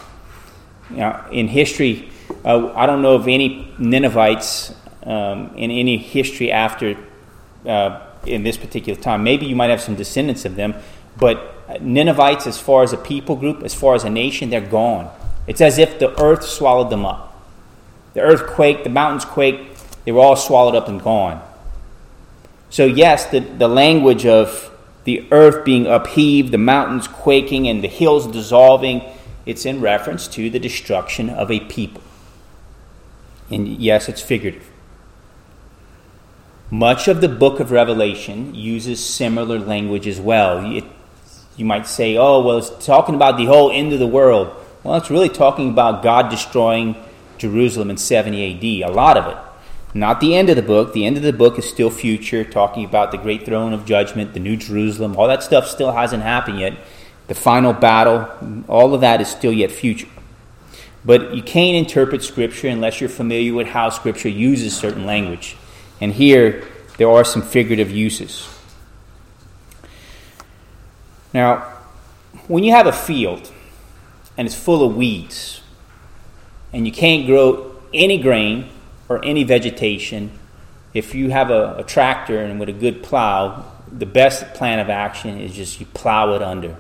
You 0.91 0.99
know, 0.99 1.25
in 1.33 1.49
history, 1.49 2.11
uh, 2.49 2.73
I 2.75 2.87
don't 2.87 3.03
know 3.03 3.15
of 3.15 3.29
any 3.29 3.73
Ninevites 3.79 4.75
um, 5.03 5.55
in 5.55 5.71
any 5.71 5.99
history 5.99 6.51
after 6.51 6.97
uh, 7.67 8.01
in 8.25 8.43
this 8.43 8.57
particular 8.57 8.99
time. 8.99 9.23
Maybe 9.23 9.45
you 9.45 9.55
might 9.55 9.69
have 9.69 9.83
some 9.83 9.95
descendants 9.95 10.47
of 10.47 10.57
them, 10.57 10.75
but 11.19 11.55
Ninevites, 11.83 12.47
as 12.47 12.59
far 12.59 12.83
as 12.83 12.95
a 12.95 12.97
people 12.97 13.37
group, 13.37 13.63
as 13.63 13.75
far 13.75 13.95
as 13.95 14.05
a 14.05 14.11
nation, 14.11 14.49
they're 14.49 14.63
gone. 14.63 15.15
It's 15.47 15.61
as 15.61 15.77
if 15.77 15.99
the 15.99 16.19
earth 16.21 16.45
swallowed 16.45 16.89
them 16.89 17.05
up. 17.05 17.39
The 18.15 18.23
earth 18.23 18.47
quaked, 18.47 18.85
the 18.85 18.91
mountains 18.91 19.27
quaked, 19.27 20.05
they 20.07 20.13
were 20.13 20.23
all 20.23 20.37
swallowed 20.37 20.75
up 20.75 20.89
and 20.89 21.03
gone. 21.03 21.43
So, 22.71 22.87
yes, 22.87 23.27
the, 23.27 23.41
the 23.41 23.69
language 23.69 24.25
of 24.25 24.71
the 25.05 25.27
earth 25.31 25.67
being 25.67 25.87
upheaved, 25.87 26.53
the 26.53 26.59
mountains 26.59 27.09
quaking, 27.09 27.69
and 27.69 27.85
the 27.85 27.89
hills 27.89 28.27
dissolving, 28.27 29.03
it's 29.45 29.67
in 29.67 29.83
reference 29.83 30.27
to 30.29 30.49
the 30.49 30.59
destruction 30.59 31.29
of 31.29 31.51
a 31.51 31.61
people. 31.61 32.03
And 33.51 33.69
yes, 33.69 34.09
it's 34.09 34.21
figurative. 34.21 34.71
Much 36.71 37.09
of 37.09 37.23
the 37.23 37.29
book 37.29 37.61
of 37.61 37.71
Revelation 37.71 38.55
uses 38.55 39.05
similar 39.05 39.59
language 39.59 40.07
as 40.07 40.21
well. 40.21 40.71
It, 40.71 40.85
you 41.57 41.65
might 41.65 41.87
say, 41.87 42.17
oh, 42.17 42.43
well, 42.43 42.59
it's 42.59 42.85
talking 42.85 43.15
about 43.15 43.39
the 43.39 43.47
whole 43.47 43.71
end 43.71 43.93
of 43.93 43.99
the 43.99 44.07
world. 44.07 44.55
Well, 44.85 44.97
it's 44.97 45.11
really 45.11 45.31
talking 45.31 45.71
about 45.71 46.03
God 46.03 46.29
destroying 46.29 46.95
Jerusalem 47.39 47.91
in 47.91 47.97
70 47.97 48.83
AD, 48.85 48.91
a 48.91 48.93
lot 48.93 49.17
of 49.17 49.27
it. 49.27 49.39
Not 49.95 50.21
the 50.21 50.37
end 50.37 50.51
of 50.51 50.57
the 50.57 50.63
book. 50.63 50.93
The 50.93 51.07
end 51.07 51.17
of 51.17 51.23
the 51.23 51.33
book 51.33 51.59
is 51.59 51.69
still 51.69 51.91
future, 51.91 52.45
talking 52.45 52.85
about 52.85 53.11
the 53.11 53.19
great 53.19 53.47
throne 53.47 53.73
of 53.73 53.87
judgment, 53.87 54.35
the 54.35 54.41
new 54.41 54.57
Jerusalem. 54.57 55.17
All 55.17 55.29
that 55.29 55.43
stuff 55.43 55.67
still 55.67 55.93
hasn't 55.93 56.23
happened 56.23 56.61
yet. 56.61 56.77
The 57.29 57.35
final 57.35 57.73
battle, 57.73 58.29
all 58.69 58.95
of 58.95 59.01
that 59.01 59.21
is 59.21 59.29
still 59.29 59.53
yet 59.53 59.71
future. 59.71 60.09
But 61.05 61.35
you 61.35 61.43
can't 61.43 61.77
interpret 61.77 62.23
Scripture 62.23 62.69
unless 62.69 63.01
you're 63.01 63.11
familiar 63.11 63.55
with 63.55 63.69
how 63.69 63.91
Scripture 63.91 64.29
uses 64.29 64.77
certain 64.77 65.07
language. 65.07 65.57
And 66.01 66.13
here, 66.13 66.67
there 66.97 67.11
are 67.11 67.25
some 67.25 67.43
figurative 67.43 67.91
uses. 67.91 68.49
Now, 71.33 71.61
when 72.47 72.65
you 72.65 72.73
have 72.73 72.87
a 72.87 72.93
field 72.93 73.51
and 74.37 74.47
it's 74.47 74.57
full 74.57 74.87
of 74.87 74.97
weeds, 74.97 75.61
and 76.73 76.87
you 76.87 76.93
can't 76.93 77.27
grow 77.27 77.77
any 77.95 78.19
grain 78.19 78.69
or 79.09 79.25
any 79.25 79.45
vegetation, 79.45 80.31
if 80.95 81.15
you 81.15 81.31
have 81.31 81.51
a, 81.51 81.77
a 81.79 81.85
tractor 81.85 82.41
and 82.41 82.61
with 82.61 82.69
a 82.69 82.73
good 82.73 83.03
plow, 83.03 83.65
the 83.91 84.07
best 84.07 84.55
plan 84.55 84.79
of 84.79 84.91
action 84.91 85.41
is 85.41 85.55
just 85.55 85.81
you 85.81 85.87
plow 85.87 86.35
it 86.35 86.43
under 86.43 86.77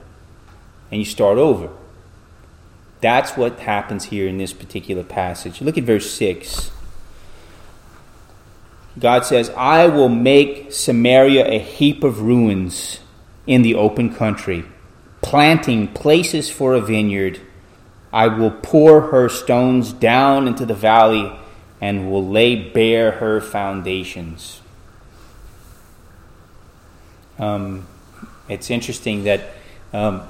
and 0.91 1.01
you 1.01 1.05
start 1.05 1.39
over. 1.39 1.71
That's 3.01 3.37
what 3.37 3.61
happens 3.61 4.05
here 4.05 4.27
in 4.27 4.39
this 4.39 4.53
particular 4.53 5.05
passage. 5.05 5.61
Look 5.61 5.79
at 5.79 5.85
verse 5.85 6.11
6. 6.11 6.71
God 8.99 9.25
says, 9.25 9.51
I 9.51 9.87
will 9.87 10.09
make 10.09 10.73
Samaria 10.73 11.47
a 11.47 11.59
heap 11.59 12.03
of 12.03 12.21
ruins 12.21 13.01
in 13.47 13.63
the 13.63 13.77
open 13.77 14.15
country, 14.15 14.65
planting 15.23 15.89
places 15.89 16.51
for 16.51 16.75
a 16.75 16.81
vineyard. 16.81 17.41
I 18.13 18.27
will 18.27 18.51
pour 18.51 19.13
her 19.13 19.29
stones 19.29 19.93
down 19.93 20.49
into 20.49 20.67
the 20.67 20.75
valley 20.75 21.33
and 21.81 22.11
will 22.11 22.27
lay 22.27 22.57
bare 22.57 23.13
her 23.13 23.41
foundations. 23.41 24.61
Um, 27.39 27.87
it's 28.49 28.71
interesting 28.71 29.25
that 29.25 29.51
um, 29.93 30.23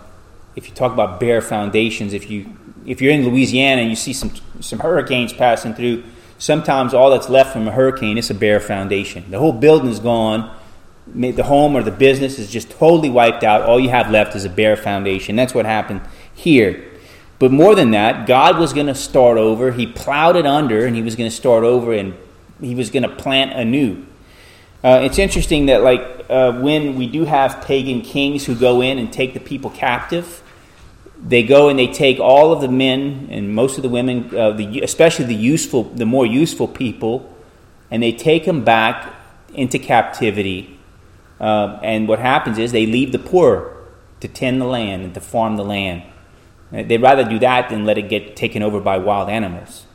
if 0.56 0.68
you 0.68 0.74
talk 0.74 0.92
about 0.92 1.20
bare 1.20 1.40
foundations, 1.40 2.12
if 2.12 2.30
you 2.30 2.56
if 2.86 3.02
you're 3.02 3.12
in 3.12 3.28
Louisiana 3.28 3.82
and 3.82 3.90
you 3.90 3.96
see 3.96 4.12
some 4.12 4.32
some 4.60 4.80
hurricanes 4.80 5.32
passing 5.32 5.74
through, 5.74 6.04
sometimes 6.38 6.94
all 6.94 7.10
that's 7.10 7.28
left 7.28 7.52
from 7.52 7.68
a 7.68 7.72
hurricane 7.72 8.18
is 8.18 8.30
a 8.30 8.34
bare 8.34 8.60
foundation. 8.60 9.30
The 9.30 9.38
whole 9.38 9.52
building 9.52 9.90
is 9.90 10.00
gone. 10.00 10.54
The 11.14 11.44
home 11.44 11.74
or 11.74 11.82
the 11.82 11.90
business 11.90 12.38
is 12.38 12.50
just 12.50 12.70
totally 12.70 13.08
wiped 13.08 13.42
out. 13.42 13.62
All 13.62 13.80
you 13.80 13.88
have 13.88 14.10
left 14.10 14.36
is 14.36 14.44
a 14.44 14.50
bare 14.50 14.76
foundation. 14.76 15.36
That's 15.36 15.54
what 15.54 15.64
happened 15.64 16.02
here. 16.34 16.84
But 17.38 17.52
more 17.52 17.74
than 17.74 17.92
that, 17.92 18.26
God 18.26 18.58
was 18.58 18.72
going 18.72 18.88
to 18.88 18.94
start 18.94 19.38
over. 19.38 19.72
He 19.72 19.86
plowed 19.86 20.36
it 20.36 20.44
under 20.44 20.84
and 20.84 20.96
he 20.96 21.02
was 21.02 21.16
going 21.16 21.30
to 21.30 21.34
start 21.34 21.64
over 21.64 21.92
and 21.92 22.14
he 22.60 22.74
was 22.74 22.90
going 22.90 23.04
to 23.04 23.08
plant 23.08 23.52
anew. 23.52 24.04
Uh, 24.82 25.00
it's 25.02 25.18
interesting 25.18 25.66
that, 25.66 25.82
like, 25.82 26.26
uh, 26.30 26.52
when 26.52 26.94
we 26.94 27.08
do 27.08 27.24
have 27.24 27.64
pagan 27.64 28.00
kings 28.00 28.46
who 28.46 28.54
go 28.54 28.80
in 28.80 28.98
and 28.98 29.12
take 29.12 29.34
the 29.34 29.40
people 29.40 29.70
captive, 29.70 30.42
they 31.20 31.42
go 31.42 31.68
and 31.68 31.76
they 31.78 31.88
take 31.88 32.20
all 32.20 32.52
of 32.52 32.60
the 32.60 32.68
men 32.68 33.28
and 33.30 33.52
most 33.52 33.76
of 33.76 33.82
the 33.82 33.88
women, 33.88 34.34
uh, 34.36 34.52
the, 34.52 34.80
especially 34.82 35.24
the 35.24 35.34
useful, 35.34 35.84
the 35.84 36.06
more 36.06 36.24
useful 36.24 36.68
people, 36.68 37.34
and 37.90 38.02
they 38.02 38.12
take 38.12 38.44
them 38.44 38.62
back 38.62 39.14
into 39.52 39.78
captivity. 39.80 40.78
Uh, 41.40 41.78
and 41.82 42.06
what 42.06 42.20
happens 42.20 42.56
is 42.56 42.70
they 42.70 42.86
leave 42.86 43.10
the 43.10 43.18
poor 43.18 43.76
to 44.20 44.28
tend 44.28 44.60
the 44.60 44.64
land 44.64 45.02
and 45.02 45.14
to 45.14 45.20
farm 45.20 45.56
the 45.56 45.64
land. 45.64 46.02
Uh, 46.72 46.84
they'd 46.84 47.02
rather 47.02 47.24
do 47.24 47.38
that 47.40 47.68
than 47.68 47.84
let 47.84 47.98
it 47.98 48.08
get 48.08 48.36
taken 48.36 48.62
over 48.62 48.78
by 48.78 48.96
wild 48.96 49.28
animals. 49.28 49.86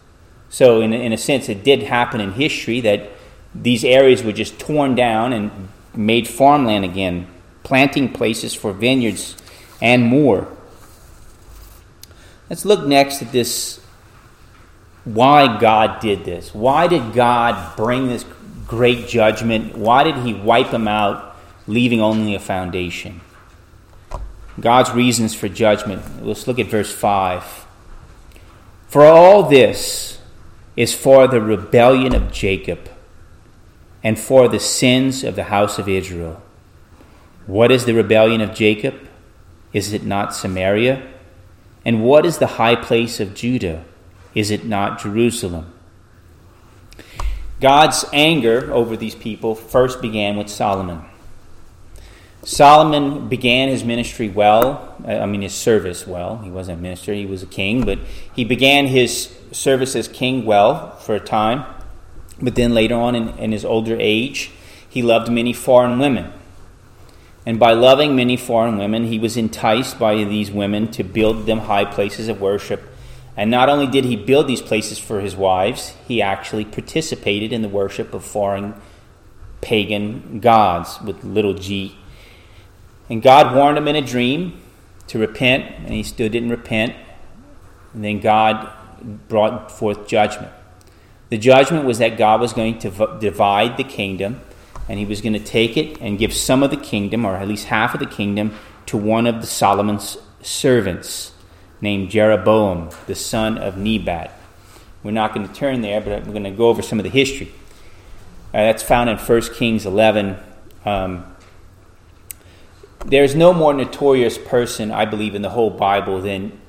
So, 0.50 0.82
in, 0.82 0.92
in 0.92 1.14
a 1.14 1.18
sense, 1.18 1.48
it 1.48 1.64
did 1.64 1.84
happen 1.84 2.20
in 2.20 2.34
history 2.34 2.82
that 2.82 3.10
these 3.56 3.84
areas 3.84 4.24
were 4.24 4.32
just 4.32 4.60
torn 4.60 4.96
down 4.96 5.34
and 5.34 5.70
made 5.96 6.28
farmland 6.28 6.84
again, 6.84 7.28
planting 7.64 8.12
places 8.12 8.54
for 8.54 8.74
vineyards 8.74 9.38
and 9.82 10.04
more. 10.04 10.48
Let's 12.50 12.66
look 12.66 12.86
next 12.86 13.22
at 13.22 13.32
this 13.32 13.80
why 15.06 15.60
God 15.60 16.00
did 16.00 16.24
this. 16.24 16.54
Why 16.54 16.88
did 16.88 17.14
God 17.14 17.76
bring 17.76 18.08
this 18.08 18.26
great 18.68 19.08
judgment? 19.08 19.78
Why 19.78 20.04
did 20.04 20.16
He 20.18 20.34
wipe 20.34 20.72
them 20.72 20.88
out, 20.88 21.36
leaving 21.68 22.02
only 22.02 22.36
a 22.36 22.40
foundation? 22.40 23.22
God's 24.60 24.92
reasons 24.92 25.34
for 25.34 25.50
judgment. 25.50 26.26
Let's 26.26 26.48
look 26.48 26.60
at 26.60 26.68
verse 26.68 26.92
5. 26.92 27.66
For 28.88 29.04
all 29.04 29.44
this 29.44 30.20
is 30.76 30.94
for 30.94 31.28
the 31.28 31.42
rebellion 31.42 32.16
of 32.16 32.32
Jacob 32.32 32.90
and 34.04 34.20
for 34.20 34.48
the 34.48 34.60
sins 34.60 35.24
of 35.24 35.36
the 35.36 35.46
house 35.46 35.80
of 35.80 35.88
Israel. 35.88 36.42
What 37.48 37.72
is 37.72 37.86
the 37.86 37.94
rebellion 37.94 38.42
of 38.42 38.54
Jacob? 38.54 38.96
Is 39.72 39.94
it 39.94 40.04
not 40.04 40.36
Samaria? 40.36 41.02
And 41.86 42.04
what 42.04 42.26
is 42.26 42.38
the 42.38 42.48
high 42.48 42.76
place 42.76 43.20
of 43.20 43.34
Judah? 43.34 43.84
Is 44.36 44.52
it 44.52 44.66
not 44.66 45.00
Jerusalem? 45.00 45.74
God's 47.60 48.06
anger 48.12 48.72
over 48.74 48.98
these 48.98 49.16
people 49.16 49.56
first 49.56 50.02
began 50.02 50.38
with 50.38 50.50
Solomon. 50.50 51.02
Solomon 52.44 53.30
began 53.30 53.70
his 53.70 53.86
ministry 53.86 54.28
well, 54.28 54.98
I 55.08 55.26
mean, 55.26 55.42
his 55.42 55.54
service 55.54 56.06
well. 56.06 56.40
He 56.40 56.52
wasn't 56.52 56.80
a 56.80 56.82
minister, 56.82 57.14
he 57.14 57.26
was 57.26 57.42
a 57.42 57.48
king, 57.48 57.86
but 57.86 58.00
he 58.36 58.44
began 58.44 58.88
his 58.88 59.34
service 59.54 59.96
as 59.96 60.10
king 60.10 60.46
well 60.46 60.98
for 60.98 61.16
a 61.16 61.22
time. 61.22 61.73
But 62.42 62.56
then 62.56 62.74
later 62.74 62.96
on 62.96 63.16
in, 63.16 63.30
in 63.38 63.52
his 63.52 63.66
older 63.66 63.98
age, 64.00 64.52
he 64.88 65.02
loved 65.02 65.32
many 65.32 65.54
foreign 65.54 66.00
women. 66.00 66.34
And 67.46 67.60
by 67.60 67.74
loving 67.74 68.16
many 68.16 68.38
foreign 68.38 68.78
women, 68.78 69.06
he 69.06 69.20
was 69.20 69.36
enticed 69.38 70.00
by 70.00 70.16
these 70.24 70.52
women 70.52 70.90
to 70.92 71.04
build 71.04 71.46
them 71.46 71.60
high 71.60 71.86
places 71.86 72.28
of 72.28 72.40
worship. 72.40 72.82
And 73.36 73.50
not 73.50 73.70
only 73.70 73.88
did 73.88 74.06
he 74.06 74.16
build 74.16 74.48
these 74.48 74.62
places 74.62 75.00
for 75.00 75.20
his 75.20 75.36
wives, 75.36 75.96
he 76.08 76.22
actually 76.22 76.66
participated 76.66 77.52
in 77.52 77.62
the 77.62 77.70
worship 77.70 78.14
of 78.14 78.24
foreign 78.24 78.76
pagan 79.62 80.40
gods 80.40 81.00
with 81.02 81.24
little 81.24 81.54
g 81.54 81.98
and 83.10 83.22
God 83.22 83.56
warned 83.56 83.78
him 83.78 83.88
in 83.88 83.96
a 83.96 84.02
dream 84.02 84.62
to 85.08 85.20
repent, 85.20 85.66
and 85.80 85.90
he 85.90 86.04
still 86.04 86.30
didn't 86.30 86.50
repent. 86.50 86.96
And 87.94 88.04
then 88.04 88.20
God 88.20 88.70
brought 89.28 89.72
forth 89.72 90.08
judgment. 90.08 90.52
The 91.34 91.40
judgment 91.40 91.86
was 91.86 91.98
that 91.98 92.16
God 92.16 92.42
was 92.42 92.54
going 92.54 92.78
to 92.78 93.18
divide 93.20 93.76
the 93.78 93.84
kingdom, 93.84 94.42
and 94.88 95.00
he 95.00 95.06
was 95.08 95.20
going 95.20 95.34
to 95.34 95.40
take 95.40 95.78
it 95.78 96.00
and 96.00 96.20
give 96.20 96.32
some 96.32 96.62
of 96.62 96.70
the 96.70 96.78
kingdom, 96.78 97.26
or 97.26 97.38
at 97.38 97.48
least 97.48 97.66
half 97.66 97.96
of 97.96 98.00
the 98.00 98.06
kingdom, 98.06 98.56
to 98.86 98.98
one 98.98 99.26
of 99.26 99.42
the 99.42 99.48
Solomon's 99.48 100.20
servants. 100.44 101.32
named 101.82 102.12
Jeroboam, 102.12 102.92
the 103.08 103.16
son 103.16 103.58
of 103.58 103.78
Nebat. 103.78 104.32
We're 105.02 105.10
not 105.10 105.34
going 105.34 105.48
to 105.48 105.52
turn 105.56 105.82
there, 105.82 106.00
but 106.00 106.24
we're 106.24 106.34
going 106.34 106.44
to 106.44 106.52
go 106.52 106.70
over 106.70 106.84
some 106.84 107.00
of 107.00 107.04
the 107.04 107.10
history. 107.10 107.52
Uh, 108.54 108.70
that's 108.70 108.84
found 108.84 109.10
in 109.10 109.18
1 109.18 109.42
Kings 109.56 109.88
11. 109.88 110.38
Um, 110.86 111.26
there's 113.08 113.34
no 113.34 113.56
more 113.56 113.74
notorious 113.74 114.38
person, 114.38 114.92
I 114.92 115.06
believe, 115.06 115.34
in 115.34 115.42
the 115.42 115.50
whole 115.50 115.72
Bible 115.72 116.22
than 116.22 116.62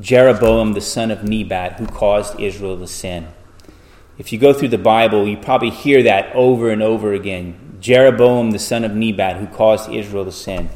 Jeroboam, 0.00 0.72
the 0.72 0.80
son 0.80 1.12
of 1.12 1.22
Nebat, 1.22 1.78
who 1.78 1.86
caused 1.86 2.40
Israel 2.40 2.76
to 2.76 2.88
sin. 2.88 3.28
If 4.18 4.32
you 4.32 4.38
go 4.38 4.52
through 4.52 4.68
the 4.68 4.78
Bible, 4.78 5.26
you 5.26 5.36
probably 5.36 5.70
hear 5.70 6.02
that 6.02 6.34
over 6.34 6.70
and 6.70 6.82
over 6.82 7.12
again. 7.12 7.78
Jeroboam, 7.80 8.50
the 8.50 8.58
son 8.58 8.84
of 8.84 8.94
Nebat, 8.94 9.36
who 9.36 9.46
caused 9.46 9.90
Israel 9.90 10.24
to 10.24 10.32
sin. 10.32 10.68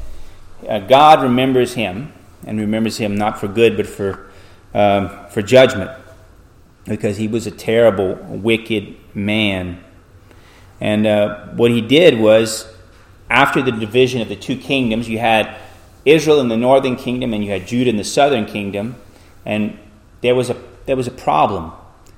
Uh, 0.67 0.79
God 0.79 1.21
remembers 1.21 1.75
him, 1.75 2.11
and 2.45 2.59
remembers 2.59 2.97
him 2.97 3.15
not 3.15 3.39
for 3.39 3.47
good, 3.47 3.77
but 3.77 3.87
for, 3.87 4.29
um, 4.73 5.09
for 5.29 5.41
judgment, 5.41 5.91
because 6.85 7.17
he 7.17 7.27
was 7.27 7.45
a 7.45 7.51
terrible, 7.51 8.15
wicked 8.15 8.95
man. 9.13 9.83
And 10.81 11.05
uh, 11.05 11.47
what 11.49 11.71
he 11.71 11.81
did 11.81 12.19
was, 12.19 12.73
after 13.29 13.61
the 13.61 13.71
division 13.71 14.21
of 14.21 14.29
the 14.29 14.35
two 14.35 14.57
kingdoms, 14.57 15.07
you 15.07 15.19
had 15.19 15.57
Israel 16.05 16.39
in 16.39 16.47
the 16.47 16.57
northern 16.57 16.95
kingdom 16.95 17.33
and 17.33 17.43
you 17.43 17.51
had 17.51 17.67
Judah 17.67 17.89
in 17.89 17.97
the 17.97 18.03
southern 18.03 18.45
kingdom. 18.45 18.95
And 19.45 19.77
there 20.21 20.35
was 20.35 20.49
a, 20.49 20.55
there 20.85 20.95
was 20.95 21.07
a 21.07 21.11
problem 21.11 21.73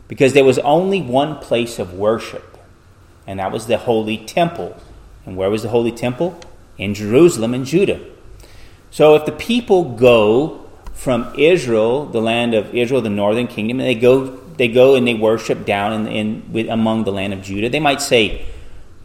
because 0.10 0.34
there 0.34 0.44
was 0.44 0.60
only 0.60 1.01
one 1.01 1.38
place 1.38 1.80
of 1.80 1.94
worship, 1.94 2.58
and 3.25 3.39
that 3.39 3.54
was 3.54 3.68
the 3.68 3.78
Holy 3.78 4.18
Temple. 4.18 4.75
And 5.25 5.38
where 5.38 5.50
was 5.50 5.62
the 5.63 5.70
Holy 5.70 5.92
Temple? 5.92 6.38
In 6.78 6.94
Jerusalem 6.94 7.54
in 7.54 7.63
Judah. 7.63 8.01
So 8.92 9.16
if 9.16 9.25
the 9.25 9.32
people 9.32 9.96
go 9.96 10.66
from 10.94 11.32
Israel, 11.38 12.06
the 12.08 12.22
land 12.22 12.54
of 12.54 12.74
Israel, 12.75 13.01
the 13.01 13.10
northern 13.10 13.48
kingdom, 13.48 13.80
and 13.80 13.88
they 13.88 13.96
go 13.96 14.38
they 14.58 14.68
go 14.68 14.96
and 14.96 15.08
they 15.08 15.13
worship 15.13 15.66
down 15.66 15.94
in, 15.94 16.08
in 16.08 16.51
with, 16.51 16.68
among 16.68 17.06
the 17.06 17.12
land 17.12 17.32
of 17.32 17.42
Judah. 17.42 17.70
They 17.70 17.80
might 17.80 18.01
say, 18.01 18.46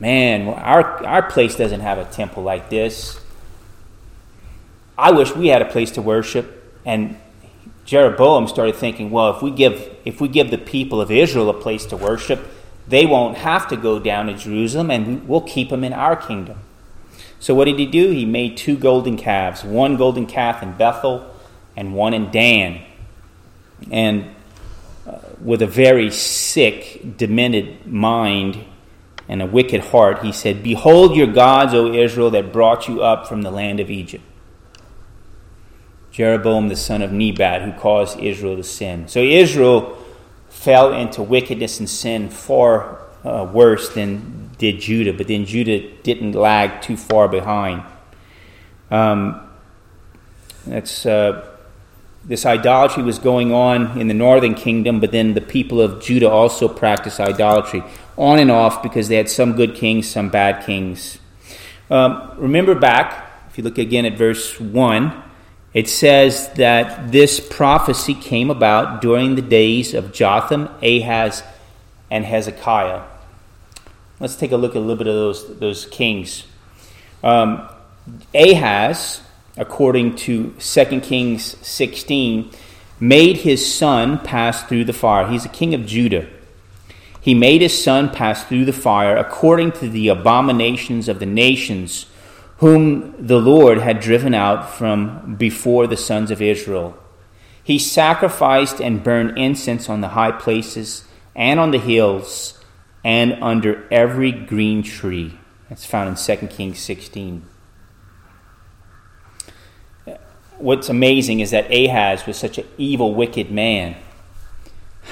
"Man, 0.01 0.49
our 0.49 1.05
our 1.07 1.23
place 1.23 1.55
doesn't 1.55 1.81
have 1.81 1.99
a 1.99 2.07
temple 2.07 2.43
like 2.43 2.71
this. 2.71 3.21
I 4.97 5.13
wish 5.13 5.35
we 5.37 5.49
had 5.49 5.61
a 5.61 5.67
place 5.67 5.91
to 5.93 6.03
worship." 6.03 6.63
And 6.87 7.17
Jeroboam 7.85 8.49
started 8.49 8.77
thinking, 8.77 9.11
"Well, 9.11 9.31
if 9.35 9.43
we 9.43 9.51
give 9.51 9.91
if 10.05 10.21
we 10.21 10.29
give 10.29 10.51
the 10.51 10.59
people 10.59 11.01
of 11.01 11.11
Israel 11.11 11.51
a 11.51 11.55
place 11.55 11.85
to 11.87 11.97
worship, 11.97 12.47
they 12.89 13.07
won't 13.07 13.39
have 13.39 13.69
to 13.69 13.77
go 13.77 13.99
down 13.99 14.27
to 14.27 14.35
Jerusalem, 14.35 14.91
and 14.91 15.29
we'll 15.29 15.41
keep 15.41 15.71
them 15.71 15.85
in 15.85 15.93
our 15.93 16.17
kingdom." 16.17 16.59
So 17.45 17.55
what 17.55 17.67
did 17.67 17.79
he 17.79 17.85
do? 17.85 18.11
He 18.11 18.25
made 18.25 18.57
two 18.57 18.75
golden 18.75 19.19
calves, 19.19 19.65
one 19.65 19.97
golden 19.97 20.25
calf 20.25 20.63
in 20.63 20.73
Bethel 20.73 21.31
and 21.77 21.95
one 21.95 22.15
in 22.15 22.31
Dan. 22.31 22.81
And 23.91 24.35
uh, 25.07 25.19
with 25.41 25.61
a 25.61 25.67
very 25.67 26.11
sick, 26.11 27.19
demented 27.19 27.87
mind 27.87 28.65
and 29.29 29.43
a 29.43 29.47
wicked 29.47 29.81
heart, 29.81 30.23
he 30.23 30.33
said, 30.33 30.63
Behold 30.63 31.17
your 31.17 31.27
gods, 31.27 31.75
O 31.75 31.93
Israel, 31.93 32.31
that 32.31 32.51
brought 32.51 32.89
you 32.89 33.03
up 33.03 33.27
from 33.27 33.43
the 33.43 33.51
land 33.51 33.81
of 33.81 33.91
Egypt. 33.91 34.25
Jeroboam 36.15 36.69
the 36.69 36.77
son 36.77 37.03
of 37.03 37.11
Nebat, 37.11 37.63
who 37.63 37.73
caused 37.73 38.21
Israel 38.21 38.55
to 38.55 38.63
sin. 38.63 39.09
So 39.09 39.19
Israel 39.19 39.99
fell 40.49 40.93
into 40.93 41.21
wickedness 41.23 41.81
and 41.81 41.91
sin 41.91 42.31
far 42.31 43.01
uh, 43.25 43.51
worse 43.53 43.89
than 43.89 44.53
did 44.57 44.79
Judah, 44.79 45.13
but 45.13 45.27
then 45.27 45.45
Judah 45.45 45.81
didn't 46.05 46.33
lag 46.33 46.81
too 46.83 46.97
far 46.97 47.27
behind. 47.27 47.83
Um, 48.93 49.41
that's 50.65 51.05
uh, 51.05 51.53
this 52.25 52.47
idolatry 52.47 53.03
was 53.03 53.19
going 53.19 53.53
on 53.53 54.01
in 54.01 54.07
the 54.07 54.15
northern 54.15 54.55
kingdom, 54.55 55.01
but 55.01 55.11
then 55.11 55.35
the 55.35 55.41
people 55.41 55.81
of 55.81 56.01
Judah 56.01 56.31
also 56.31 56.69
practiced 56.69 57.19
idolatry 57.19 57.83
on 58.17 58.39
and 58.39 58.53
off 58.53 58.85
because 58.85 59.09
they 59.09 59.17
had 59.17 59.29
some 59.29 59.55
good 59.55 59.75
kings, 59.75 60.09
some 60.09 60.29
bad 60.29 60.65
kings. 60.65 61.19
Um, 61.91 62.35
remember 62.37 62.77
back, 62.77 63.33
if 63.51 63.59
you 63.59 63.65
look 63.65 63.79
again 63.79 64.05
at 64.05 64.17
verse 64.17 64.61
1, 64.61 65.25
it 65.75 65.89
says 65.89 66.49
that 66.55 67.13
this 67.13 67.41
prophecy 67.41 68.15
came 68.15 68.51
about 68.51 69.03
during 69.03 69.35
the 69.35 69.43
days 69.43 69.93
of 69.93 70.13
Jotham, 70.13 70.69
Ahaz, 70.81 71.43
and 72.11 72.25
Hezekiah. 72.25 73.03
Let's 74.21 74.37
take 74.37 74.53
a 74.53 74.57
look 74.57 74.71
at 74.71 74.77
a 74.77 74.81
little 74.81 74.97
bit 74.97 75.09
of 75.09 75.15
those, 75.15 75.59
those 75.59 75.87
kings. 75.87 76.45
Um, 77.23 77.69
Ahaz 78.35 79.21
according 79.57 80.17
to 80.17 80.55
2 80.59 81.01
Kings 81.01 81.57
16, 81.67 82.51
made 82.99 83.39
his 83.39 83.75
son 83.75 84.19
pass 84.19 84.63
through 84.65 84.85
the 84.85 84.93
fire. 84.93 85.29
He's 85.29 85.45
a 85.45 85.51
king 85.51 85.75
of 85.75 85.87
Judah. 85.87 86.29
He 87.21 87.35
made 87.35 87.61
his 87.61 87.83
son 87.83 88.11
pass 88.11 88.45
through 88.45 88.65
the 88.65 88.73
fire 88.73 89.17
according 89.17 89.73
to 89.73 89.89
the 89.89 90.09
abominations 90.09 91.09
of 91.09 91.21
the 91.21 91.27
nations 91.27 92.07
whom 92.59 93.15
the 93.19 93.41
Lord 93.41 93.79
had 93.79 94.01
driven 94.01 94.35
out 94.35 94.71
from 94.71 95.37
before 95.37 95.87
the 95.87 95.97
sons 95.97 96.31
of 96.31 96.41
Israel. 96.41 96.97
He 97.63 97.79
sacrificed 97.79 98.81
and 98.81 99.03
burned 99.03 99.39
incense 99.39 99.89
on 99.89 100.01
the 100.01 100.09
high 100.09 100.33
places 100.33 101.05
and 101.35 101.59
on 101.59 101.71
the 101.71 101.79
hills 101.79 102.63
and 103.03 103.33
under 103.43 103.87
every 103.91 104.33
green 104.33 104.83
tree. 104.83 105.39
That's 105.69 105.87
found 105.87 106.09
in 106.11 106.39
2 106.39 106.47
Kings 106.49 106.79
16 106.79 107.49
what's 110.59 110.89
amazing 110.89 111.41
is 111.41 111.51
that 111.51 111.71
Ahaz 111.71 112.27
was 112.27 112.37
such 112.37 112.59
an 112.59 112.67
evil, 112.79 113.15
wicked 113.15 113.51
man. 113.51 113.97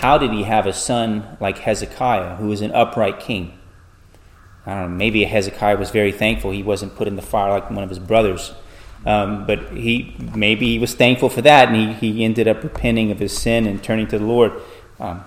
How 0.00 0.18
did 0.18 0.32
he 0.32 0.44
have 0.44 0.66
a 0.66 0.72
son 0.72 1.36
like 1.40 1.58
Hezekiah, 1.58 2.36
who 2.36 2.48
was 2.48 2.62
an 2.62 2.72
upright 2.72 3.20
king? 3.20 3.58
I 4.66 4.74
don't 4.74 4.90
know, 4.90 4.96
maybe 4.96 5.24
Hezekiah 5.24 5.76
was 5.76 5.90
very 5.90 6.12
thankful 6.12 6.50
he 6.50 6.62
wasn't 6.62 6.94
put 6.94 7.08
in 7.08 7.16
the 7.16 7.22
fire 7.22 7.50
like 7.50 7.70
one 7.70 7.82
of 7.82 7.88
his 7.88 7.98
brothers. 7.98 8.52
Um, 9.04 9.46
but 9.46 9.72
he 9.72 10.14
maybe 10.34 10.66
he 10.66 10.78
was 10.78 10.94
thankful 10.94 11.28
for 11.28 11.42
that, 11.42 11.68
and 11.68 11.96
he, 11.96 12.12
he 12.12 12.24
ended 12.24 12.46
up 12.46 12.62
repenting 12.62 13.10
of 13.10 13.18
his 13.18 13.36
sin 13.36 13.66
and 13.66 13.82
turning 13.82 14.06
to 14.08 14.18
the 14.18 14.24
Lord. 14.24 14.52
Um, 15.00 15.24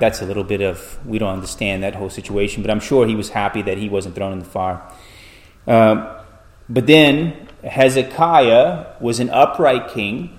that's 0.00 0.20
a 0.20 0.26
little 0.26 0.42
bit 0.42 0.60
of 0.60 0.98
we 1.06 1.18
don't 1.18 1.32
understand 1.32 1.84
that 1.84 1.94
whole 1.94 2.10
situation, 2.10 2.62
but 2.62 2.70
I'm 2.70 2.80
sure 2.80 3.06
he 3.06 3.14
was 3.14 3.28
happy 3.28 3.62
that 3.62 3.78
he 3.78 3.88
wasn't 3.88 4.16
thrown 4.16 4.32
in 4.32 4.40
the 4.40 4.44
fire. 4.44 4.82
Um, 5.68 6.08
but 6.68 6.88
then 6.88 7.48
Hezekiah 7.62 8.96
was 9.00 9.20
an 9.20 9.30
upright 9.30 9.90
king. 9.90 10.36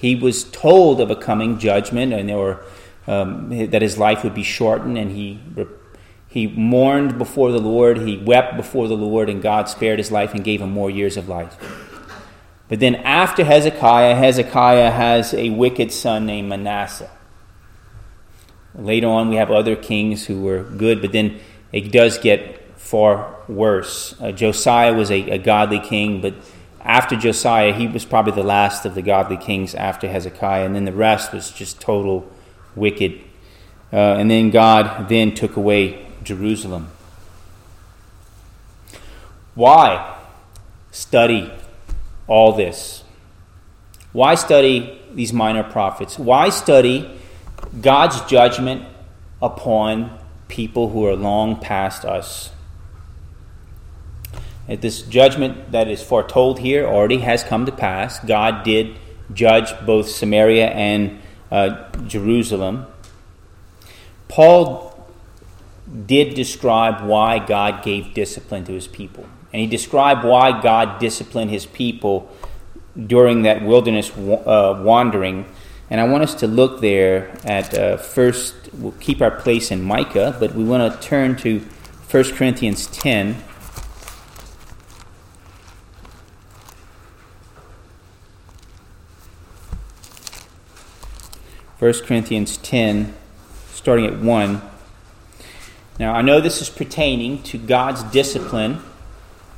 He 0.00 0.14
was 0.14 0.44
told 0.44 1.02
of 1.02 1.10
a 1.10 1.16
coming 1.16 1.58
judgment, 1.58 2.14
and 2.14 2.30
were, 2.30 2.64
um, 3.06 3.50
that 3.70 3.82
his 3.82 3.98
life 3.98 4.24
would 4.24 4.34
be 4.34 4.44
shortened, 4.44 4.96
and 4.96 5.10
he 5.10 5.38
he 6.28 6.46
mourned 6.46 7.16
before 7.16 7.50
the 7.50 7.58
Lord. 7.58 7.98
He 7.98 8.18
wept 8.18 8.56
before 8.56 8.86
the 8.86 8.96
Lord, 8.96 9.30
and 9.30 9.42
God 9.42 9.68
spared 9.68 9.98
his 9.98 10.12
life 10.12 10.34
and 10.34 10.44
gave 10.44 10.60
him 10.60 10.70
more 10.70 10.90
years 10.90 11.16
of 11.16 11.28
life. 11.28 11.56
But 12.68 12.80
then, 12.80 12.96
after 12.96 13.44
Hezekiah, 13.44 14.14
Hezekiah 14.14 14.90
has 14.90 15.32
a 15.32 15.48
wicked 15.48 15.90
son 15.90 16.26
named 16.26 16.50
Manasseh. 16.50 17.10
Later 18.74 19.08
on, 19.08 19.30
we 19.30 19.36
have 19.36 19.50
other 19.50 19.74
kings 19.74 20.26
who 20.26 20.42
were 20.42 20.64
good, 20.64 21.00
but 21.00 21.12
then 21.12 21.40
it 21.72 21.90
does 21.90 22.18
get 22.18 22.78
far 22.78 23.34
worse. 23.48 24.14
Uh, 24.20 24.30
Josiah 24.30 24.92
was 24.92 25.10
a, 25.10 25.30
a 25.30 25.38
godly 25.38 25.80
king, 25.80 26.20
but 26.20 26.34
after 26.82 27.16
Josiah, 27.16 27.72
he 27.72 27.86
was 27.86 28.04
probably 28.04 28.32
the 28.32 28.42
last 28.42 28.84
of 28.84 28.94
the 28.94 29.02
godly 29.02 29.38
kings 29.38 29.74
after 29.74 30.08
Hezekiah, 30.08 30.66
and 30.66 30.74
then 30.74 30.84
the 30.84 30.92
rest 30.92 31.32
was 31.32 31.50
just 31.50 31.80
total 31.80 32.30
wicked. 32.76 33.18
Uh, 33.90 33.96
and 33.96 34.30
then 34.30 34.50
God 34.50 35.08
then 35.08 35.34
took 35.34 35.56
away 35.56 36.07
Jerusalem. 36.22 36.88
Why 39.54 40.16
study 40.90 41.50
all 42.26 42.52
this? 42.52 43.02
Why 44.12 44.34
study 44.34 45.00
these 45.12 45.32
minor 45.32 45.64
prophets? 45.64 46.18
Why 46.18 46.50
study 46.50 47.10
God's 47.80 48.20
judgment 48.22 48.84
upon 49.42 50.18
people 50.48 50.90
who 50.90 51.06
are 51.06 51.16
long 51.16 51.56
past 51.60 52.04
us? 52.04 52.50
This 54.68 55.02
judgment 55.02 55.72
that 55.72 55.88
is 55.88 56.02
foretold 56.02 56.58
here 56.58 56.86
already 56.86 57.18
has 57.18 57.42
come 57.42 57.64
to 57.66 57.72
pass. 57.72 58.18
God 58.20 58.64
did 58.64 58.96
judge 59.32 59.72
both 59.86 60.08
Samaria 60.08 60.68
and 60.68 61.20
uh, 61.50 61.90
Jerusalem. 62.06 62.86
Paul 64.28 64.97
did 66.06 66.34
describe 66.34 67.06
why 67.06 67.38
God 67.38 67.82
gave 67.82 68.14
discipline 68.14 68.64
to 68.64 68.72
his 68.72 68.86
people. 68.86 69.26
And 69.52 69.60
he 69.60 69.66
described 69.66 70.24
why 70.24 70.60
God 70.60 70.98
disciplined 70.98 71.50
his 71.50 71.64
people 71.66 72.30
during 73.06 73.42
that 73.42 73.62
wilderness 73.62 74.10
uh, 74.16 74.80
wandering. 74.84 75.46
And 75.90 76.00
I 76.00 76.04
want 76.04 76.22
us 76.22 76.34
to 76.36 76.46
look 76.46 76.80
there 76.80 77.34
at 77.44 77.72
uh, 77.72 77.96
first, 77.96 78.54
we'll 78.74 78.92
keep 78.92 79.22
our 79.22 79.30
place 79.30 79.70
in 79.70 79.82
Micah, 79.82 80.36
but 80.38 80.54
we 80.54 80.64
want 80.64 80.92
to 80.92 81.08
turn 81.08 81.36
to 81.36 81.60
1 82.10 82.24
Corinthians 82.34 82.86
10. 82.88 83.34
1 91.78 91.92
Corinthians 92.04 92.56
10, 92.58 93.14
starting 93.72 94.04
at 94.04 94.18
1. 94.18 94.62
Now, 95.98 96.14
I 96.14 96.22
know 96.22 96.40
this 96.40 96.62
is 96.62 96.70
pertaining 96.70 97.42
to 97.44 97.58
God's 97.58 98.02
discipline 98.04 98.80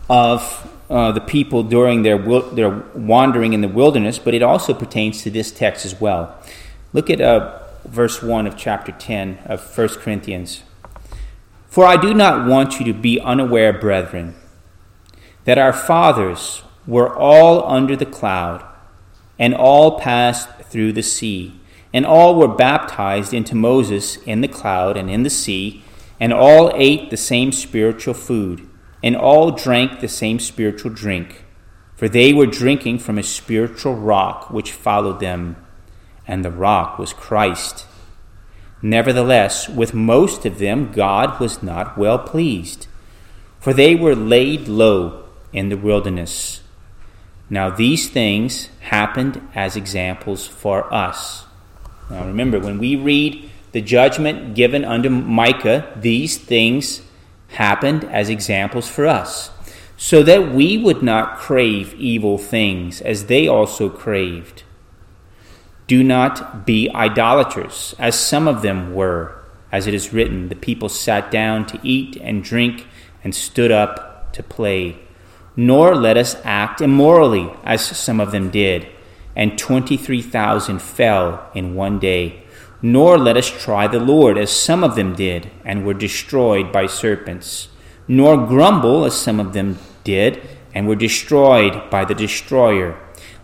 of 0.09 0.70
uh, 0.88 1.12
the 1.12 1.20
people 1.20 1.62
during 1.62 2.03
their, 2.03 2.18
their 2.18 2.70
wandering 2.94 3.53
in 3.53 3.61
the 3.61 3.68
wilderness, 3.68 4.18
but 4.18 4.35
it 4.35 4.42
also 4.42 4.72
pertains 4.72 5.22
to 5.22 5.31
this 5.31 5.53
text 5.53 5.85
as 5.85 6.00
well. 6.00 6.37
Look 6.92 7.11
at 7.11 7.20
uh, 7.20 7.61
verse 7.85 8.22
1 8.22 8.46
of 8.46 8.57
chapter 8.57 8.92
10 8.92 9.38
of 9.44 9.79
1 9.79 9.88
Corinthians. 9.88 10.62
For 11.68 11.85
I 11.85 11.96
do 11.96 12.14
not 12.14 12.48
want 12.48 12.81
you 12.81 12.87
to 12.87 12.94
be 12.94 13.20
unaware, 13.20 13.72
brethren, 13.72 14.35
that 15.44 15.59
our 15.59 15.72
fathers 15.72 16.62
were 16.87 17.14
all 17.14 17.64
under 17.70 17.94
the 17.94 18.07
cloud, 18.07 18.64
and 19.38 19.55
all 19.55 20.00
passed 20.00 20.48
through 20.62 20.92
the 20.92 21.03
sea 21.03 21.61
and 21.92 22.07
all 22.07 22.37
were 22.37 22.48
baptized 22.48 23.35
into 23.35 23.55
Moses 23.55 24.16
in 24.18 24.40
the 24.40 24.48
cloud 24.48 24.96
and 24.96 25.11
in 25.11 25.22
the 25.22 25.31
sea, 25.31 25.83
and 26.20 26.33
all 26.33 26.70
ate 26.74 27.11
the 27.11 27.16
same 27.16 27.50
spiritual 27.50 28.14
food, 28.14 28.68
and 29.02 29.16
all 29.16 29.50
drank 29.50 30.00
the 30.00 30.09
same 30.09 30.38
spiritual 30.38 30.90
drink. 30.90 31.44
For 31.96 32.09
they 32.09 32.33
were 32.33 32.46
drinking 32.46 32.98
from 32.98 33.18
a 33.18 33.22
spiritual 33.22 33.94
rock 33.94 34.50
which 34.50 34.72
followed 34.72 35.20
them, 35.20 35.56
and 36.26 36.44
the 36.44 36.50
rock 36.50 36.98
was 36.98 37.12
Christ. 37.12 37.87
Nevertheless, 38.83 39.68
with 39.68 39.92
most 39.92 40.46
of 40.46 40.59
them 40.59 40.92
God 40.92 41.40
was 41.40 41.62
not 41.62 41.98
well 41.98 42.18
pleased, 42.18 42.87
for 43.59 43.72
they 43.72 43.94
were 43.94 44.14
laid 44.14 44.68
low 44.68 45.24
in 45.52 45.68
the 45.70 45.76
wilderness. 45.76 46.62
Now 47.48 47.70
these 47.70 48.09
things 48.09 48.68
happened 48.80 49.42
as 49.54 49.76
examples 49.76 50.46
for 50.46 50.92
us 50.94 51.46
now 52.11 52.26
remember, 52.26 52.59
when 52.59 52.78
we 52.78 52.96
read 52.96 53.49
the 53.72 53.80
judgment 53.80 54.54
given 54.54 54.85
unto 54.85 55.09
Micah, 55.09 55.92
these 55.96 56.37
things 56.38 57.02
happened 57.48 58.04
as 58.04 58.28
examples 58.28 58.88
for 58.88 59.06
us, 59.06 59.50
so 59.96 60.22
that 60.22 60.52
we 60.52 60.78
would 60.78 61.02
not 61.02 61.38
crave 61.38 61.94
evil 61.94 62.38
things 62.38 63.00
as 63.00 63.26
they 63.26 63.46
also 63.46 63.88
craved. 63.88 64.62
Do 65.87 66.02
not 66.04 66.64
be 66.64 66.88
idolaters, 66.94 67.94
as 67.98 68.18
some 68.18 68.46
of 68.46 68.62
them 68.62 68.94
were. 68.94 69.37
As 69.72 69.87
it 69.87 69.94
is 69.94 70.12
written, 70.12 70.48
the 70.48 70.56
people 70.56 70.88
sat 70.88 71.30
down 71.30 71.66
to 71.66 71.80
eat 71.83 72.16
and 72.16 72.42
drink 72.42 72.87
and 73.22 73.35
stood 73.35 73.70
up 73.70 74.33
to 74.33 74.42
play. 74.42 74.96
Nor 75.56 75.94
let 75.94 76.16
us 76.16 76.37
act 76.44 76.80
immorally, 76.80 77.50
as 77.64 77.85
some 77.85 78.20
of 78.20 78.33
them 78.33 78.50
did 78.50 78.88
and 79.37 79.59
23,000 79.59 80.80
fell 80.80 81.48
in 81.54 81.74
one 81.74 81.98
day. 81.98 82.42
Nor 82.82 83.18
let 83.18 83.36
us 83.36 83.50
try 83.50 83.86
the 83.86 84.00
Lord, 84.00 84.38
as 84.38 84.50
some 84.50 84.82
of 84.82 84.96
them 84.96 85.14
did, 85.14 85.50
and 85.64 85.84
were 85.84 85.94
destroyed 85.94 86.72
by 86.72 86.86
serpents. 86.86 87.68
Nor 88.08 88.46
grumble, 88.46 89.04
as 89.04 89.14
some 89.14 89.38
of 89.38 89.52
them 89.52 89.78
did, 90.04 90.40
and 90.74 90.88
were 90.88 90.96
destroyed 90.96 91.90
by 91.90 92.04
the 92.04 92.14
destroyer. 92.14 92.98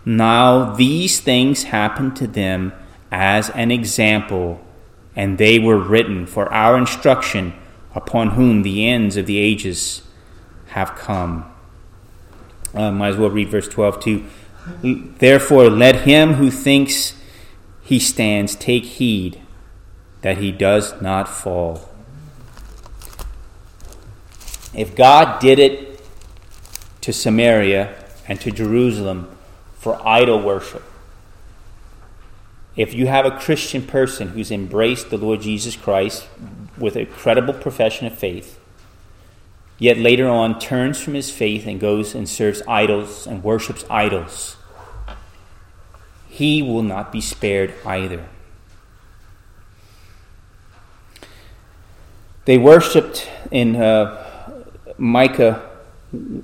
Now 0.05 0.73
these 0.73 1.19
things 1.19 1.63
happened 1.63 2.15
to 2.17 2.27
them 2.27 2.73
as 3.11 3.49
an 3.51 3.71
example, 3.71 4.61
and 5.15 5.37
they 5.37 5.59
were 5.59 5.77
written 5.77 6.25
for 6.25 6.51
our 6.51 6.77
instruction, 6.77 7.53
upon 7.93 8.31
whom 8.31 8.63
the 8.63 8.87
ends 8.87 9.17
of 9.17 9.25
the 9.25 9.37
ages 9.37 10.03
have 10.67 10.95
come. 10.95 11.51
Uh, 12.73 12.91
might 12.91 13.09
as 13.09 13.17
well 13.17 13.29
read 13.29 13.49
verse 13.49 13.67
12 13.67 13.99
too. 13.99 14.25
Therefore, 14.83 15.69
let 15.69 16.01
him 16.01 16.33
who 16.33 16.51
thinks 16.51 17.16
he 17.87 17.99
stands 17.99 18.53
take 18.53 18.83
heed 18.83 19.41
that 20.21 20.39
he 20.39 20.51
does 20.51 21.01
not 21.01 21.29
fall. 21.29 21.87
If 24.73 24.93
God 24.93 25.39
did 25.39 25.57
it 25.57 26.01
to 26.99 27.13
Samaria 27.13 27.95
and 28.27 28.41
to 28.41 28.51
Jerusalem 28.51 29.33
for 29.77 30.05
idol 30.05 30.41
worship, 30.41 30.83
if 32.75 32.93
you 32.93 33.07
have 33.07 33.25
a 33.25 33.31
Christian 33.31 33.83
person 33.83 34.29
who's 34.29 34.51
embraced 34.51 35.09
the 35.09 35.17
Lord 35.17 35.39
Jesus 35.39 35.77
Christ 35.77 36.27
with 36.77 36.97
a 36.97 37.05
credible 37.05 37.53
profession 37.53 38.05
of 38.05 38.19
faith, 38.19 38.59
yet 39.79 39.97
later 39.97 40.27
on 40.27 40.59
turns 40.59 40.99
from 40.99 41.13
his 41.13 41.31
faith 41.31 41.65
and 41.65 41.79
goes 41.79 42.13
and 42.13 42.27
serves 42.27 42.61
idols 42.67 43.25
and 43.25 43.45
worships 43.45 43.85
idols, 43.89 44.57
he 46.37 46.61
will 46.61 46.83
not 46.83 47.11
be 47.11 47.19
spared 47.19 47.73
either. 47.83 48.23
They 52.45 52.59
worshipped 52.59 53.27
in 53.49 53.75
uh, 53.75 54.53
Micah 54.99 55.67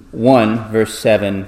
1, 0.10 0.71
verse 0.71 0.97
7. 0.97 1.47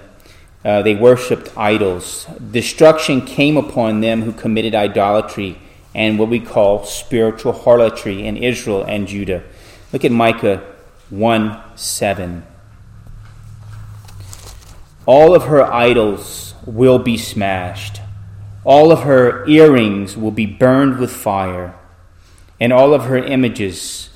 Uh, 0.63 0.84
they 0.84 0.93
worshipped 0.93 1.58
idols. 1.58 2.27
Destruction 2.51 3.25
came 3.25 3.58
upon 3.58 4.01
them 4.01 4.21
who 4.21 4.31
committed 4.31 4.75
idolatry 4.75 5.58
and 5.95 6.19
what 6.19 6.29
we 6.29 6.39
call 6.39 6.84
spiritual 6.86 7.51
harlotry 7.51 8.27
in 8.27 8.38
Israel 8.38 8.84
and 8.84 9.08
Judah. 9.08 9.41
Look 9.91 10.05
at 10.05 10.12
Micah 10.12 10.62
1 11.10 11.62
7. 11.75 12.43
All 15.08 15.34
of 15.34 15.45
her 15.45 15.63
idols 15.63 16.53
will 16.67 16.99
be 16.99 17.17
smashed. 17.17 18.01
All 18.65 18.91
of 18.91 19.04
her 19.04 19.47
earrings 19.47 20.17
will 20.17 20.32
be 20.32 20.47
burned 20.47 20.97
with 20.97 21.12
fire, 21.12 21.75
and 22.60 22.73
all 22.73 22.93
of 22.93 23.06
her 23.06 23.17
images 23.17 24.10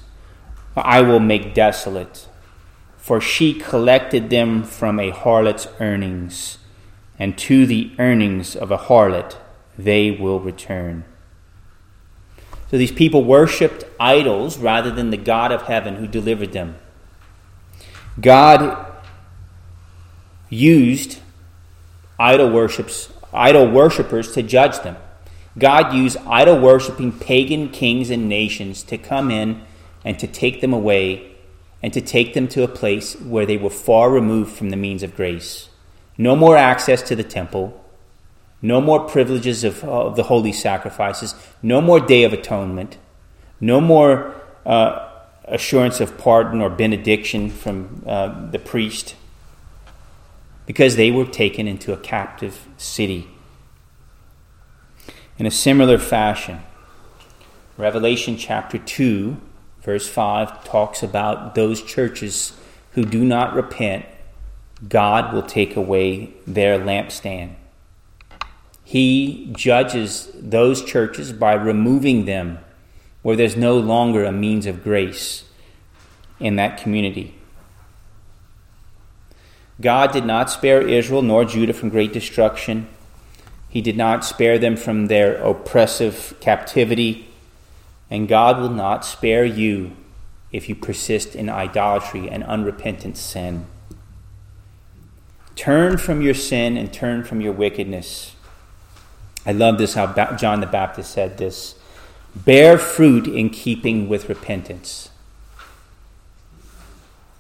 I 0.75 1.01
will 1.01 1.19
make 1.19 1.53
desolate. 1.53 2.27
For 2.97 3.21
she 3.21 3.53
collected 3.53 4.29
them 4.29 4.63
from 4.63 4.99
a 4.99 5.12
harlot's 5.12 5.67
earnings, 5.79 6.57
and 7.19 7.38
to 7.38 7.65
the 7.65 7.91
earnings 7.99 8.55
of 8.55 8.71
a 8.71 8.77
harlot 8.77 9.38
they 9.77 10.12
will 10.12 10.39
return. 10.39 11.05
So 12.71 12.77
these 12.77 12.91
people 12.91 13.23
worshipped 13.23 13.83
idols 13.99 14.57
rather 14.57 14.91
than 14.91 15.12
the 15.12 15.17
God 15.17 15.51
of 15.51 15.63
heaven 15.63 15.95
who 15.95 16.07
delivered 16.07 16.53
them. 16.53 16.77
God 18.19 18.85
used 20.49 21.19
idol 22.19 22.51
worships 22.51 23.09
idol 23.33 23.69
worshippers 23.69 24.31
to 24.33 24.43
judge 24.43 24.79
them. 24.81 24.97
God 25.57 25.93
used 25.93 26.17
idol 26.27 26.59
worshiping 26.59 27.11
pagan 27.11 27.69
kings 27.69 28.09
and 28.09 28.29
nations 28.29 28.83
to 28.83 28.97
come 28.97 29.29
in 29.29 29.61
and 30.05 30.17
to 30.19 30.27
take 30.27 30.61
them 30.61 30.73
away 30.73 31.35
and 31.81 31.93
to 31.93 32.01
take 32.01 32.33
them 32.33 32.47
to 32.49 32.63
a 32.63 32.67
place 32.67 33.19
where 33.21 33.45
they 33.45 33.57
were 33.57 33.69
far 33.69 34.09
removed 34.09 34.55
from 34.55 34.69
the 34.69 34.77
means 34.77 35.03
of 35.03 35.15
grace. 35.15 35.69
No 36.17 36.35
more 36.35 36.57
access 36.57 37.01
to 37.03 37.15
the 37.15 37.23
temple, 37.23 37.83
no 38.61 38.81
more 38.81 39.07
privileges 39.07 39.63
of, 39.63 39.83
of 39.83 40.15
the 40.15 40.23
holy 40.23 40.51
sacrifices, 40.51 41.33
no 41.61 41.81
more 41.81 41.99
day 41.99 42.23
of 42.23 42.33
atonement, 42.33 42.97
no 43.61 43.79
more 43.79 44.35
uh, 44.65 45.09
assurance 45.45 45.99
of 45.99 46.17
pardon 46.17 46.61
or 46.61 46.69
benediction 46.69 47.49
from 47.49 48.03
uh, 48.05 48.49
the 48.51 48.59
priest 48.59 49.15
because 50.65 50.95
they 50.97 51.09
were 51.09 51.25
taken 51.25 51.67
into 51.67 51.91
a 51.91 51.97
captive 51.97 52.67
city. 52.79 53.27
In 55.37 55.45
a 55.45 55.51
similar 55.51 55.97
fashion, 55.97 56.61
Revelation 57.77 58.37
chapter 58.37 58.77
2, 58.77 59.37
verse 59.81 60.07
5 60.09 60.63
talks 60.65 61.03
about 61.03 61.55
those 61.55 61.81
churches 61.81 62.53
who 62.93 63.05
do 63.05 63.23
not 63.23 63.53
repent, 63.53 64.05
God 64.87 65.33
will 65.33 65.43
take 65.43 65.75
away 65.75 66.33
their 66.47 66.79
lampstand. 66.79 67.55
He 68.83 69.49
judges 69.55 70.29
those 70.33 70.83
churches 70.83 71.31
by 71.31 71.53
removing 71.53 72.25
them 72.25 72.59
where 73.21 73.35
there's 73.35 73.55
no 73.55 73.77
longer 73.77 74.25
a 74.25 74.31
means 74.31 74.65
of 74.65 74.83
grace 74.83 75.43
in 76.39 76.55
that 76.55 76.81
community. 76.81 77.38
God 79.81 80.11
did 80.11 80.25
not 80.25 80.49
spare 80.49 80.81
Israel 80.81 81.21
nor 81.21 81.45
Judah 81.45 81.73
from 81.73 81.89
great 81.89 82.11
destruction. 82.11 82.87
He 83.69 83.81
did 83.81 83.95
not 83.95 84.25
spare 84.25 84.57
them 84.59 84.75
from 84.75 85.07
their 85.07 85.35
oppressive 85.37 86.35
captivity. 86.39 87.29
And 88.09 88.27
God 88.27 88.59
will 88.59 88.69
not 88.69 89.05
spare 89.05 89.45
you 89.45 89.95
if 90.51 90.67
you 90.67 90.75
persist 90.75 91.35
in 91.35 91.49
idolatry 91.49 92.29
and 92.29 92.43
unrepentant 92.43 93.17
sin. 93.17 93.67
Turn 95.55 95.97
from 95.97 96.21
your 96.21 96.33
sin 96.33 96.75
and 96.75 96.91
turn 96.91 97.23
from 97.23 97.39
your 97.39 97.53
wickedness. 97.53 98.35
I 99.45 99.51
love 99.51 99.77
this 99.77 99.93
how 99.93 100.35
John 100.35 100.59
the 100.59 100.67
Baptist 100.67 101.11
said 101.11 101.37
this 101.37 101.75
bear 102.35 102.77
fruit 102.77 103.27
in 103.27 103.49
keeping 103.49 104.07
with 104.07 104.29
repentance 104.29 105.09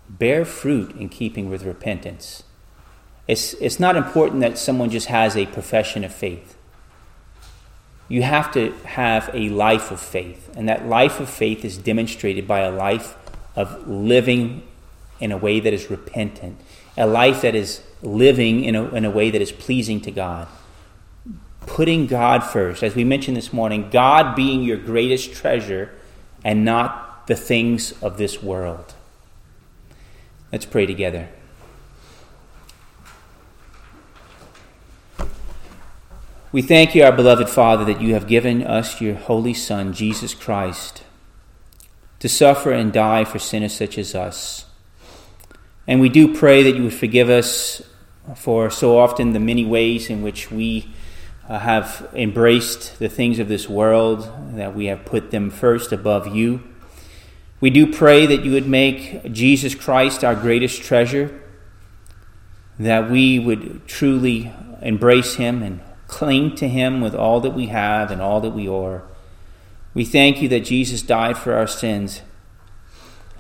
bear 0.09 0.43
fruit 0.43 0.95
in 0.95 1.07
keeping 1.09 1.49
with 1.49 1.63
repentance. 1.63 2.43
It's, 3.27 3.53
it's 3.55 3.79
not 3.79 3.95
important 3.95 4.41
that 4.41 4.57
someone 4.57 4.89
just 4.89 5.07
has 5.07 5.37
a 5.37 5.45
profession 5.45 6.03
of 6.03 6.13
faith. 6.13 6.57
you 8.09 8.23
have 8.23 8.51
to 8.51 8.71
have 8.83 9.29
a 9.33 9.49
life 9.49 9.91
of 9.91 10.01
faith. 10.01 10.49
And 10.57 10.67
that 10.67 10.87
life 10.87 11.19
of 11.19 11.29
faith 11.29 11.63
is 11.63 11.77
demonstrated 11.77 12.47
by 12.47 12.61
a 12.61 12.71
life 12.71 13.15
of 13.55 13.87
living 13.87 14.63
in 15.19 15.31
a 15.31 15.37
way 15.37 15.59
that 15.59 15.73
is 15.73 15.89
repentant, 15.91 16.59
a 16.97 17.05
life 17.05 17.41
that 17.43 17.55
is 17.55 17.81
living 18.01 18.63
in 18.63 18.75
a, 18.75 18.83
in 18.95 19.05
a 19.05 19.11
way 19.11 19.29
that 19.29 19.41
is 19.41 19.51
pleasing 19.51 20.01
to 20.01 20.11
God. 20.11 20.47
Putting 21.61 22.07
God 22.07 22.43
first, 22.43 22.81
as 22.81 22.95
we 22.95 23.03
mentioned 23.03 23.37
this 23.37 23.53
morning, 23.53 23.89
God 23.91 24.35
being 24.35 24.63
your 24.63 24.77
greatest 24.77 25.33
treasure 25.33 25.91
and 26.43 26.65
not 26.65 27.27
the 27.27 27.35
things 27.35 27.91
of 28.01 28.17
this 28.17 28.41
world. 28.41 28.95
Let's 30.51 30.65
pray 30.65 30.85
together. 30.85 31.29
We 36.51 36.63
thank 36.63 36.95
you, 36.95 37.03
our 37.03 37.11
beloved 37.11 37.47
Father, 37.47 37.85
that 37.85 38.01
you 38.01 38.15
have 38.15 38.27
given 38.27 38.63
us 38.63 38.99
your 38.99 39.13
Holy 39.13 39.53
Son, 39.53 39.93
Jesus 39.93 40.33
Christ, 40.33 41.03
to 42.17 42.27
suffer 42.27 42.71
and 42.71 42.91
die 42.91 43.25
for 43.25 43.37
sinners 43.37 43.75
such 43.75 43.99
as 43.99 44.15
us. 44.15 44.65
And 45.85 46.01
we 46.01 46.09
do 46.09 46.35
pray 46.35 46.63
that 46.63 46.75
you 46.75 46.83
would 46.83 46.93
forgive 46.93 47.29
us 47.29 47.83
for 48.35 48.71
so 48.71 48.97
often 48.97 49.33
the 49.33 49.39
many 49.39 49.65
ways 49.65 50.09
in 50.09 50.23
which 50.23 50.49
we 50.49 50.91
uh, 51.47 51.59
have 51.59 52.09
embraced 52.13 52.97
the 52.97 53.09
things 53.09 53.37
of 53.37 53.47
this 53.47 53.69
world, 53.69 54.31
that 54.55 54.75
we 54.75 54.85
have 54.85 55.05
put 55.05 55.29
them 55.29 55.51
first 55.51 55.91
above 55.91 56.35
you. 56.35 56.63
We 57.61 57.69
do 57.69 57.91
pray 57.91 58.25
that 58.25 58.45
you 58.45 58.51
would 58.53 58.67
make 58.67 59.31
Jesus 59.31 59.75
Christ 59.75 60.23
our 60.23 60.35
greatest 60.35 60.81
treasure, 60.81 61.41
that 62.77 63.09
we 63.09 63.37
would 63.37 63.87
truly 63.87 64.53
embrace 64.81 65.35
him 65.35 65.61
and 65.61 65.81
cling 66.09 66.55
to 66.55 66.67
Him 66.67 66.99
with 66.99 67.15
all 67.15 67.39
that 67.39 67.51
we 67.51 67.67
have 67.67 68.11
and 68.11 68.21
all 68.21 68.41
that 68.41 68.49
we 68.49 68.67
are. 68.67 69.03
We 69.93 70.03
thank 70.03 70.41
you 70.41 70.49
that 70.49 70.65
Jesus 70.65 71.01
died 71.01 71.37
for 71.37 71.53
our 71.53 71.67
sins, 71.67 72.21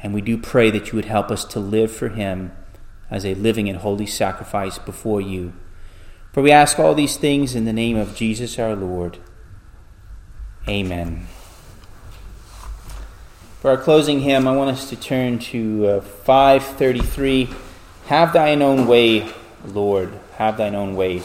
and 0.01 0.13
we 0.13 0.21
do 0.21 0.37
pray 0.37 0.71
that 0.71 0.87
you 0.87 0.95
would 0.95 1.05
help 1.05 1.29
us 1.29 1.43
to 1.45 1.59
live 1.59 1.91
for 1.91 2.09
Him 2.09 2.53
as 3.11 3.25
a 3.25 3.33
living 3.35 3.67
and 3.67 3.79
holy 3.79 4.05
sacrifice 4.05 4.77
before 4.77 5.19
you. 5.19 5.53
For 6.31 6.41
we 6.41 6.51
ask 6.51 6.79
all 6.79 6.93
these 6.93 7.17
things 7.17 7.55
in 7.55 7.65
the 7.65 7.73
name 7.73 7.97
of 7.97 8.15
Jesus 8.15 8.57
our 8.59 8.75
Lord. 8.75 9.17
Amen. 10.67 11.27
For 13.59 13.71
our 13.71 13.77
closing 13.77 14.21
hymn, 14.21 14.47
I 14.47 14.55
want 14.55 14.71
us 14.71 14.87
to 14.87 14.95
turn 14.95 15.37
to 15.39 15.87
uh, 15.87 15.99
533 15.99 17.49
Have 18.05 18.31
thine 18.31 18.61
own 18.61 18.87
way, 18.87 19.29
Lord, 19.65 20.17
have 20.35 20.55
thine 20.55 20.75
own 20.75 20.95
way. 20.95 21.21